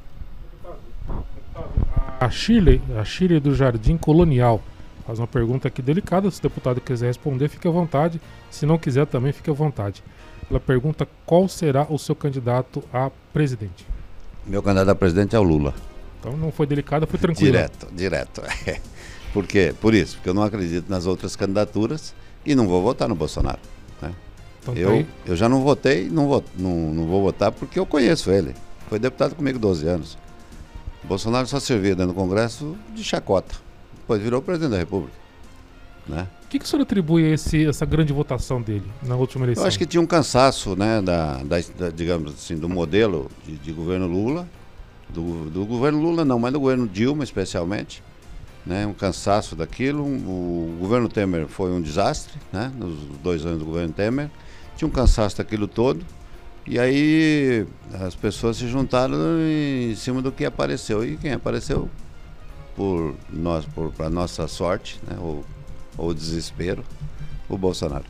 A 2.20 2.30
Chile, 2.30 2.82
a 2.98 3.04
Chile 3.04 3.38
do 3.38 3.54
Jardim 3.54 3.96
Colonial, 3.96 4.60
faz 5.06 5.18
uma 5.18 5.26
pergunta 5.26 5.68
aqui 5.68 5.80
delicada. 5.80 6.30
Se 6.30 6.40
o 6.40 6.42
deputado 6.42 6.80
quiser 6.80 7.06
responder, 7.06 7.48
fique 7.48 7.66
à 7.66 7.70
vontade. 7.70 8.20
Se 8.50 8.66
não 8.66 8.76
quiser, 8.76 9.06
também 9.06 9.32
fique 9.32 9.48
à 9.48 9.52
vontade. 9.52 10.02
Ela 10.50 10.58
pergunta 10.58 11.06
qual 11.24 11.48
será 11.48 11.86
o 11.88 11.98
seu 11.98 12.14
candidato 12.14 12.82
a 12.92 13.10
presidente. 13.32 13.86
Meu 14.46 14.62
candidato 14.62 14.90
a 14.90 14.94
presidente 14.94 15.36
é 15.36 15.38
o 15.38 15.42
Lula. 15.42 15.74
Então 16.18 16.36
não 16.36 16.50
foi 16.50 16.66
delicado, 16.66 17.06
foi 17.06 17.18
tranquilo. 17.18 17.52
Direto, 17.52 17.88
direto. 17.92 18.42
Por 19.32 19.46
quê? 19.46 19.74
Por 19.80 19.94
isso, 19.94 20.16
porque 20.16 20.28
eu 20.28 20.34
não 20.34 20.42
acredito 20.42 20.88
nas 20.88 21.06
outras 21.06 21.36
candidaturas 21.36 22.14
e 22.44 22.54
não 22.54 22.66
vou 22.66 22.82
votar 22.82 23.08
no 23.08 23.14
Bolsonaro. 23.14 23.60
Né? 24.00 24.12
Então, 24.72 24.74
tá 24.74 24.80
eu, 24.80 25.06
eu 25.26 25.36
já 25.36 25.48
não 25.48 25.62
votei, 25.62 26.08
não 26.08 26.28
vou, 26.28 26.44
não, 26.56 26.94
não 26.94 27.06
vou 27.06 27.22
votar 27.22 27.52
porque 27.52 27.78
eu 27.78 27.86
conheço 27.86 28.30
ele. 28.30 28.54
Foi 28.88 28.98
deputado 28.98 29.34
comigo 29.34 29.58
12 29.58 29.86
anos. 29.86 30.18
Bolsonaro 31.04 31.46
só 31.46 31.60
servia 31.60 31.94
dentro 31.94 32.12
do 32.12 32.14
Congresso 32.14 32.76
de 32.94 33.02
chacota. 33.02 33.54
Depois 33.96 34.20
virou 34.20 34.42
presidente 34.42 34.70
da 34.70 34.78
República. 34.78 35.16
Né? 36.06 36.26
O 36.44 36.48
que, 36.48 36.58
que 36.58 36.64
o 36.64 36.68
senhor 36.68 36.82
atribui 36.82 37.26
a 37.26 37.34
esse, 37.34 37.66
essa 37.66 37.84
grande 37.84 38.12
votação 38.12 38.62
dele 38.62 38.90
na 39.02 39.14
última 39.16 39.44
eleição? 39.44 39.64
Eu 39.64 39.68
acho 39.68 39.78
que 39.78 39.84
tinha 39.84 40.00
um 40.00 40.06
cansaço, 40.06 40.74
né, 40.74 41.02
da, 41.02 41.42
da, 41.42 41.56
da 41.78 41.90
digamos 41.90 42.32
assim, 42.32 42.56
do 42.56 42.68
modelo 42.68 43.30
de, 43.44 43.56
de 43.56 43.70
governo 43.70 44.06
Lula, 44.06 44.48
do, 45.10 45.50
do, 45.50 45.66
governo 45.66 46.00
Lula 46.00 46.24
não, 46.24 46.38
mas 46.38 46.52
do 46.52 46.60
governo 46.60 46.88
Dilma 46.88 47.22
especialmente, 47.22 48.02
né, 48.64 48.86
um 48.86 48.94
cansaço 48.94 49.54
daquilo. 49.54 50.02
O 50.02 50.78
governo 50.80 51.06
Temer 51.06 51.46
foi 51.46 51.70
um 51.70 51.82
desastre, 51.82 52.38
né, 52.50 52.72
nos 52.74 52.98
dois 53.22 53.44
anos 53.44 53.58
do 53.58 53.66
governo 53.66 53.92
Temer. 53.92 54.30
Tinha 54.78 54.86
um 54.86 54.92
cansaço 54.92 55.38
daquilo 55.38 55.66
todo. 55.66 56.06
E 56.64 56.78
aí 56.78 57.66
as 58.00 58.14
pessoas 58.14 58.58
se 58.58 58.68
juntaram 58.68 59.16
em 59.40 59.92
cima 59.96 60.22
do 60.22 60.30
que 60.30 60.44
apareceu. 60.44 61.04
E 61.04 61.16
quem 61.16 61.32
apareceu, 61.32 61.90
por 62.76 63.16
nós, 63.28 63.64
por 63.64 63.90
para 63.90 64.08
nossa 64.08 64.46
sorte, 64.46 65.00
né, 65.04 65.18
ou, 65.20 65.44
ou 65.96 66.14
desespero, 66.14 66.84
o 67.48 67.58
Bolsonaro. 67.58 68.04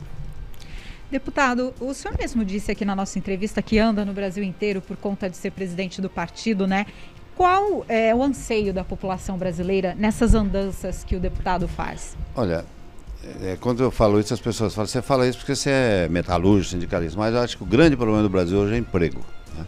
Deputado, 1.09 1.73
o 1.79 1.91
senhor 1.91 2.15
mesmo 2.15 2.45
disse 2.45 2.71
aqui 2.71 2.85
na 2.85 2.95
nossa 2.95 3.17
entrevista 3.17 3.63
que 3.63 3.79
anda 3.79 4.05
no 4.05 4.13
Brasil 4.13 4.43
inteiro 4.43 4.79
por 4.79 4.95
conta 4.95 5.27
de 5.27 5.35
ser 5.35 5.49
presidente 5.49 5.99
do 5.99 6.07
partido, 6.07 6.67
né? 6.67 6.85
Qual 7.35 7.83
é 7.89 8.13
o 8.13 8.21
anseio 8.21 8.71
da 8.71 8.83
população 8.83 9.39
brasileira 9.39 9.95
nessas 9.97 10.35
andanças 10.35 11.03
que 11.03 11.15
o 11.15 11.19
deputado 11.19 11.67
faz? 11.67 12.15
Olha, 12.35 12.63
é, 13.41 13.57
quando 13.59 13.83
eu 13.83 13.91
falo 13.91 14.19
isso, 14.19 14.33
as 14.33 14.39
pessoas 14.39 14.73
falam, 14.73 14.87
você 14.87 15.01
fala 15.01 15.27
isso 15.27 15.37
porque 15.39 15.55
você 15.55 15.69
é 15.69 16.07
metalúrgico, 16.07 16.71
sindicalista, 16.71 17.17
mas 17.19 17.33
eu 17.33 17.41
acho 17.41 17.57
que 17.57 17.63
o 17.63 17.65
grande 17.65 17.97
problema 17.97 18.23
do 18.23 18.29
Brasil 18.29 18.57
hoje 18.57 18.75
é 18.75 18.77
emprego. 18.77 19.19
Né? 19.57 19.65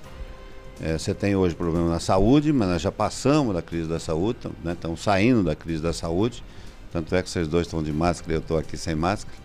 É, 0.81 0.97
você 0.97 1.13
tem 1.13 1.35
hoje 1.35 1.53
problema 1.53 1.89
na 1.89 1.99
saúde, 1.99 2.53
mas 2.53 2.69
nós 2.69 2.81
já 2.81 2.91
passamos 2.91 3.53
da 3.53 3.61
crise 3.61 3.89
da 3.89 3.99
saúde, 3.99 4.39
né? 4.63 4.71
estamos 4.71 5.01
saindo 5.01 5.43
da 5.43 5.55
crise 5.55 5.81
da 5.81 5.91
saúde, 5.91 6.43
tanto 6.91 7.13
é 7.13 7.21
que 7.21 7.29
vocês 7.29 7.47
dois 7.47 7.67
estão 7.67 7.83
de 7.83 7.91
máscara 7.91 8.33
eu 8.33 8.39
estou 8.39 8.57
aqui 8.57 8.77
sem 8.77 8.95
máscara, 8.95 9.37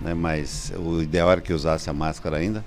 né? 0.00 0.12
mas 0.12 0.70
o 0.76 1.00
ideal 1.00 1.30
era 1.30 1.40
que 1.40 1.52
usasse 1.52 1.88
a 1.88 1.92
máscara 1.92 2.36
ainda. 2.36 2.64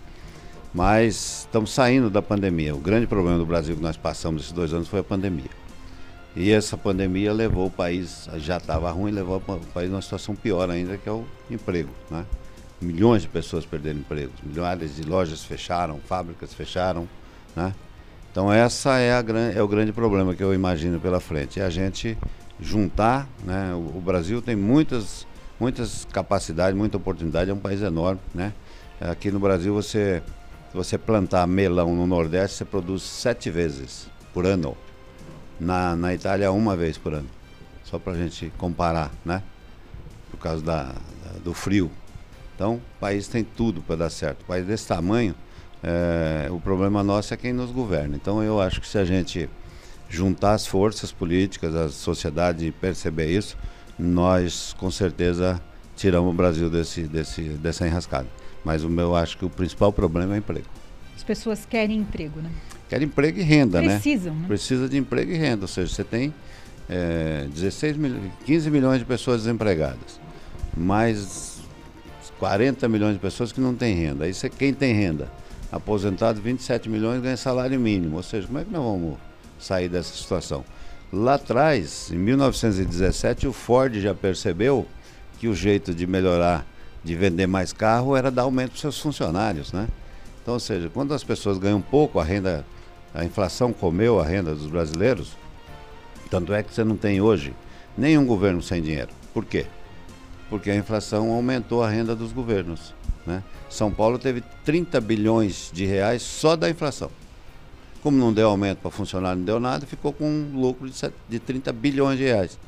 Mas 0.74 1.42
estamos 1.42 1.72
saindo 1.72 2.10
da 2.10 2.20
pandemia. 2.20 2.74
O 2.74 2.80
grande 2.80 3.06
problema 3.06 3.38
do 3.38 3.46
Brasil 3.46 3.76
que 3.76 3.82
nós 3.82 3.96
passamos 3.96 4.42
esses 4.42 4.52
dois 4.52 4.74
anos 4.74 4.88
foi 4.88 5.02
a 5.02 5.04
pandemia. 5.04 5.52
E 6.36 6.52
essa 6.52 6.76
pandemia 6.76 7.32
levou 7.32 7.68
o 7.68 7.72
país, 7.72 8.28
já 8.38 8.58
estava 8.58 8.90
ruim, 8.92 9.12
levou 9.12 9.38
o 9.38 9.60
país 9.68 9.90
numa 9.90 10.02
situação 10.02 10.36
pior 10.36 10.70
ainda, 10.70 10.98
que 10.98 11.08
é 11.08 11.12
o 11.12 11.26
emprego. 11.50 11.92
Né? 12.10 12.26
Milhões 12.82 13.22
de 13.22 13.28
pessoas 13.28 13.66
perderam 13.66 14.00
empregos, 14.00 14.36
milhares 14.44 14.96
de 14.96 15.04
lojas 15.04 15.44
fecharam, 15.44 16.00
fábricas 16.00 16.54
fecharam. 16.54 17.08
Né? 17.56 17.74
Então 18.32 18.52
essa 18.52 18.98
é, 18.98 19.14
a, 19.14 19.24
é 19.56 19.62
o 19.62 19.68
grande 19.68 19.92
problema 19.92 20.34
que 20.34 20.44
eu 20.44 20.54
imagino 20.54 21.00
pela 21.00 21.20
frente. 21.20 21.60
É 21.60 21.66
a 21.66 21.70
gente 21.70 22.18
juntar, 22.60 23.30
né? 23.44 23.72
o, 23.76 23.98
o 23.98 24.02
Brasil 24.02 24.42
tem 24.42 24.56
muitas, 24.56 25.28
muitas 25.60 26.06
capacidades, 26.12 26.76
muita 26.76 26.98
oportunidade, 26.98 27.52
é 27.52 27.54
um 27.54 27.60
país 27.60 27.82
enorme. 27.84 28.20
Né? 28.34 28.54
Aqui 29.00 29.30
no 29.30 29.40
Brasil 29.40 29.74
você 29.74 30.24
você 30.74 30.98
plantar 30.98 31.46
melão 31.46 31.96
no 31.96 32.08
Nordeste, 32.08 32.58
você 32.58 32.66
produz 32.66 33.04
sete 33.04 33.52
vezes 33.52 34.08
por 34.34 34.46
ano. 34.46 34.76
Na, 35.64 35.96
na 35.96 36.14
Itália, 36.14 36.52
uma 36.52 36.76
vez 36.76 36.98
por 36.98 37.14
ano. 37.14 37.30
Só 37.84 37.98
para 37.98 38.14
a 38.14 38.16
gente 38.16 38.52
comparar, 38.58 39.12
né? 39.24 39.42
Por 40.30 40.38
causa 40.38 40.64
da, 40.64 40.84
da, 40.84 41.40
do 41.44 41.54
frio. 41.54 41.92
Então, 42.56 42.76
o 42.76 43.00
país 43.00 43.28
tem 43.28 43.44
tudo 43.44 43.82
para 43.82 43.96
dar 43.96 44.10
certo. 44.10 44.42
O 44.42 44.46
país 44.46 44.66
desse 44.66 44.88
tamanho, 44.88 45.36
é, 45.82 46.48
o 46.52 46.60
problema 46.60 47.04
nosso 47.04 47.34
é 47.34 47.38
quem 47.38 47.54
nos 47.54 47.72
governa. 47.72 48.16
Então, 48.16 48.44
eu 48.44 48.62
acho 48.62 48.80
que 48.80 48.88
se 48.88 48.98
a 48.98 49.06
gente 49.06 49.50
juntar 50.10 50.54
as 50.54 50.68
forças 50.68 51.12
políticas, 51.12 51.76
a 51.76 51.90
sociedade 51.90 52.72
perceber 52.80 53.32
isso, 53.32 53.58
nós 53.98 54.76
com 54.78 54.92
certeza 54.92 55.62
tiramos 55.96 56.32
o 56.32 56.34
Brasil 56.36 56.70
desse, 56.70 57.04
desse, 57.04 57.42
dessa 57.42 57.88
enrascada. 57.88 58.28
Mas 58.64 58.84
o 58.84 58.90
meu 58.90 59.16
acho 59.16 59.38
que 59.38 59.46
o 59.46 59.50
principal 59.50 59.92
problema 59.92 60.36
é 60.36 60.38
emprego. 60.38 60.68
As 61.16 61.24
pessoas 61.24 61.66
querem 61.66 62.00
emprego, 62.00 62.40
né? 62.42 62.52
Querem 62.94 63.08
emprego 63.08 63.40
e 63.40 63.42
renda, 63.42 63.82
Precisam, 63.82 64.36
né? 64.36 64.42
né? 64.42 64.48
Precisa 64.48 64.88
de 64.88 65.00
emprego 65.00 65.32
e 65.32 65.36
renda. 65.36 65.64
Ou 65.64 65.68
seja, 65.68 65.92
você 65.92 66.04
tem 66.04 66.32
é, 66.88 67.48
16 67.52 67.98
mil, 67.98 68.16
15 68.46 68.70
milhões 68.70 69.00
de 69.00 69.06
pessoas 69.06 69.42
desempregadas, 69.42 70.20
mais 70.78 71.58
40 72.38 72.88
milhões 72.88 73.14
de 73.14 73.20
pessoas 73.20 73.52
que 73.52 73.60
não 73.60 73.74
têm 73.74 73.96
renda. 73.96 74.26
Aí 74.26 74.34
você, 74.34 74.48
quem 74.48 74.72
tem 74.72 74.94
renda? 74.94 75.28
Aposentado, 75.72 76.40
27 76.40 76.88
milhões 76.88 77.20
ganha 77.20 77.36
salário 77.36 77.80
mínimo. 77.80 78.18
Ou 78.18 78.22
seja, 78.22 78.46
como 78.46 78.60
é 78.60 78.64
que 78.64 78.72
nós 78.72 78.84
vamos 78.84 79.18
sair 79.58 79.90
dessa 79.90 80.14
situação? 80.14 80.64
Lá 81.12 81.34
atrás, 81.34 82.12
em 82.12 82.18
1917, 82.20 83.48
o 83.48 83.54
Ford 83.54 84.00
já 84.00 84.14
percebeu 84.14 84.86
que 85.40 85.48
o 85.48 85.56
jeito 85.56 85.96
de 85.96 86.06
melhorar, 86.06 86.64
de 87.04 87.16
vender 87.16 87.48
mais 87.48 87.74
carro, 87.74 88.16
era 88.16 88.30
dar 88.30 88.44
aumento 88.44 88.74
para 88.74 88.82
seus 88.82 89.00
funcionários, 89.00 89.74
né? 89.74 89.88
Então, 90.44 90.54
ou 90.54 90.60
seja, 90.60 90.92
quando 90.94 91.12
as 91.14 91.24
pessoas 91.24 91.58
ganham 91.58 91.82
pouco, 91.82 92.20
a 92.20 92.24
renda, 92.24 92.66
a 93.14 93.24
inflação 93.24 93.72
comeu 93.72 94.20
a 94.20 94.24
renda 94.24 94.56
dos 94.56 94.68
brasileiros, 94.68 95.38
tanto 96.30 96.54
é 96.54 96.64
que 96.64 96.74
você 96.74 96.84
não 96.84 96.98
tem 96.98 97.22
hoje 97.22 97.54
nenhum 97.98 98.26
governo 98.26 98.62
sem 98.62 98.82
dinheiro. 98.82 99.10
Por 99.34 99.46
quê? 99.46 99.68
Porque 100.50 100.72
a 100.72 100.76
inflação 100.76 101.32
aumentou 101.32 101.84
a 101.84 101.90
renda 101.90 102.16
dos 102.16 102.32
governos. 102.32 102.94
Né? 103.26 103.44
São 103.70 103.92
Paulo 103.92 104.18
teve 104.18 104.44
30 104.66 105.00
bilhões 105.00 105.70
de 105.72 105.86
reais 105.86 106.22
só 106.22 106.56
da 106.56 106.70
inflação. 106.70 107.10
Como 108.02 108.18
não 108.18 108.34
deu 108.34 108.50
aumento 108.50 108.80
para 108.80 108.92
funcionário, 108.92 109.38
não 109.38 109.46
deu 109.46 109.60
nada, 109.60 109.86
ficou 109.86 110.12
com 110.12 110.26
um 110.26 110.60
lucro 110.60 110.90
de, 110.90 110.96
de 111.30 111.40
30 111.40 111.72
bilhões 111.72 112.18
de 112.18 112.26
reais. 112.26 112.60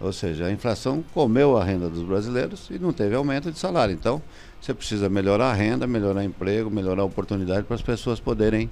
Ou 0.00 0.12
seja, 0.14 0.46
a 0.46 0.50
inflação 0.50 1.04
comeu 1.12 1.58
a 1.58 1.64
renda 1.64 1.90
dos 1.90 2.02
brasileiros 2.02 2.68
e 2.70 2.78
não 2.78 2.90
teve 2.90 3.14
aumento 3.14 3.52
de 3.52 3.58
salário. 3.58 3.92
Então, 3.92 4.22
você 4.58 4.72
precisa 4.72 5.10
melhorar 5.10 5.50
a 5.50 5.52
renda, 5.52 5.86
melhorar 5.86 6.20
o 6.20 6.22
emprego, 6.22 6.70
melhorar 6.70 7.02
a 7.02 7.04
oportunidade 7.04 7.64
para 7.64 7.74
as 7.74 7.82
pessoas 7.82 8.18
poderem 8.18 8.70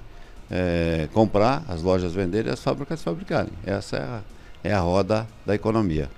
é, 0.49 1.07
comprar, 1.13 1.63
as 1.67 1.81
lojas 1.81 2.13
venderem 2.13 2.51
as 2.51 2.61
fábricas 2.61 3.03
fabricarem. 3.03 3.51
Essa 3.65 3.97
é 3.97 4.01
a, 4.01 4.21
é 4.63 4.73
a 4.73 4.79
roda 4.79 5.27
da 5.45 5.53
economia. 5.53 6.09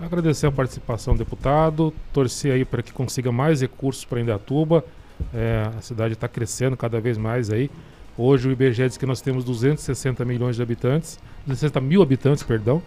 Agradecer 0.00 0.46
a 0.46 0.52
participação 0.52 1.14
do 1.14 1.18
deputado, 1.18 1.92
torcer 2.12 2.52
aí 2.52 2.64
para 2.64 2.82
que 2.82 2.92
consiga 2.92 3.30
mais 3.30 3.60
recursos 3.60 4.04
para 4.04 4.20
Indatuba. 4.20 4.84
É, 5.32 5.70
a 5.78 5.80
cidade 5.80 6.14
está 6.14 6.26
crescendo 6.26 6.76
cada 6.76 7.00
vez 7.00 7.16
mais 7.16 7.50
aí. 7.50 7.70
Hoje 8.16 8.48
o 8.48 8.52
IBGE 8.52 8.88
diz 8.88 8.96
que 8.96 9.06
nós 9.06 9.20
temos 9.20 9.44
260 9.44 10.24
milhões 10.24 10.56
de 10.56 10.62
habitantes, 10.62 11.18
260 11.46 11.80
mil 11.80 12.02
habitantes, 12.02 12.42
perdão, 12.42 12.82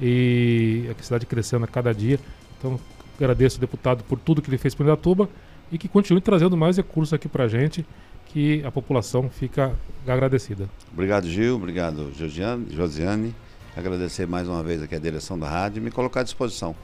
e 0.00 0.90
a 0.90 1.02
cidade 1.02 1.26
crescendo 1.26 1.64
a 1.64 1.68
cada 1.68 1.94
dia. 1.94 2.18
Então 2.58 2.80
agradeço 3.16 3.58
o 3.58 3.60
deputado 3.60 4.02
por 4.04 4.18
tudo 4.18 4.42
que 4.42 4.48
ele 4.48 4.58
fez 4.58 4.74
para 4.74 4.84
Indatuba 4.84 5.28
e 5.70 5.78
que 5.78 5.86
continue 5.86 6.20
trazendo 6.20 6.56
mais 6.56 6.76
recursos 6.76 7.12
aqui 7.12 7.28
para 7.28 7.44
a 7.44 7.48
gente, 7.48 7.86
que 8.26 8.64
a 8.64 8.70
população 8.70 9.28
fica 9.30 9.72
agradecida. 10.06 10.68
Obrigado, 10.92 11.28
Gil. 11.28 11.56
Obrigado, 11.56 12.12
Josiane. 12.16 12.66
Josiane. 12.70 13.34
Agradecer 13.76 14.26
mais 14.26 14.48
uma 14.48 14.62
vez 14.62 14.82
aqui 14.82 14.94
a 14.94 14.98
direção 14.98 15.38
da 15.38 15.48
rádio 15.48 15.80
e 15.80 15.82
me 15.82 15.90
colocar 15.90 16.20
à 16.20 16.22
disposição, 16.22 16.76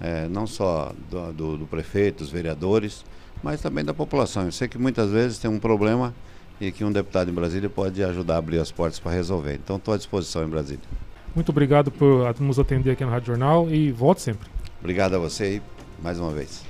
é, 0.00 0.26
não 0.28 0.44
só 0.44 0.92
do, 1.08 1.32
do, 1.32 1.58
do 1.58 1.66
prefeito, 1.66 2.18
dos 2.18 2.30
vereadores, 2.30 3.04
mas 3.42 3.60
também 3.60 3.84
da 3.84 3.94
população. 3.94 4.44
Eu 4.44 4.52
sei 4.52 4.66
que 4.66 4.76
muitas 4.76 5.10
vezes 5.10 5.38
tem 5.38 5.48
um 5.48 5.60
problema 5.60 6.12
e 6.60 6.72
que 6.72 6.84
um 6.84 6.90
deputado 6.90 7.30
em 7.30 7.34
Brasília 7.34 7.70
pode 7.70 8.02
ajudar 8.02 8.34
a 8.34 8.38
abrir 8.38 8.58
as 8.58 8.72
portas 8.72 8.98
para 8.98 9.12
resolver. 9.12 9.54
Então 9.54 9.76
estou 9.76 9.94
à 9.94 9.96
disposição 9.96 10.44
em 10.44 10.48
Brasília. 10.48 10.84
Muito 11.34 11.50
obrigado 11.50 11.90
por 11.90 12.34
nos 12.40 12.58
atender 12.58 12.90
aqui 12.90 13.04
no 13.04 13.10
Rádio 13.10 13.28
Jornal 13.28 13.70
e 13.70 13.90
volte 13.92 14.22
sempre. 14.22 14.48
Obrigado 14.80 15.14
a 15.14 15.18
você 15.18 15.62
mais 16.02 16.18
uma 16.18 16.32
vez. 16.32 16.60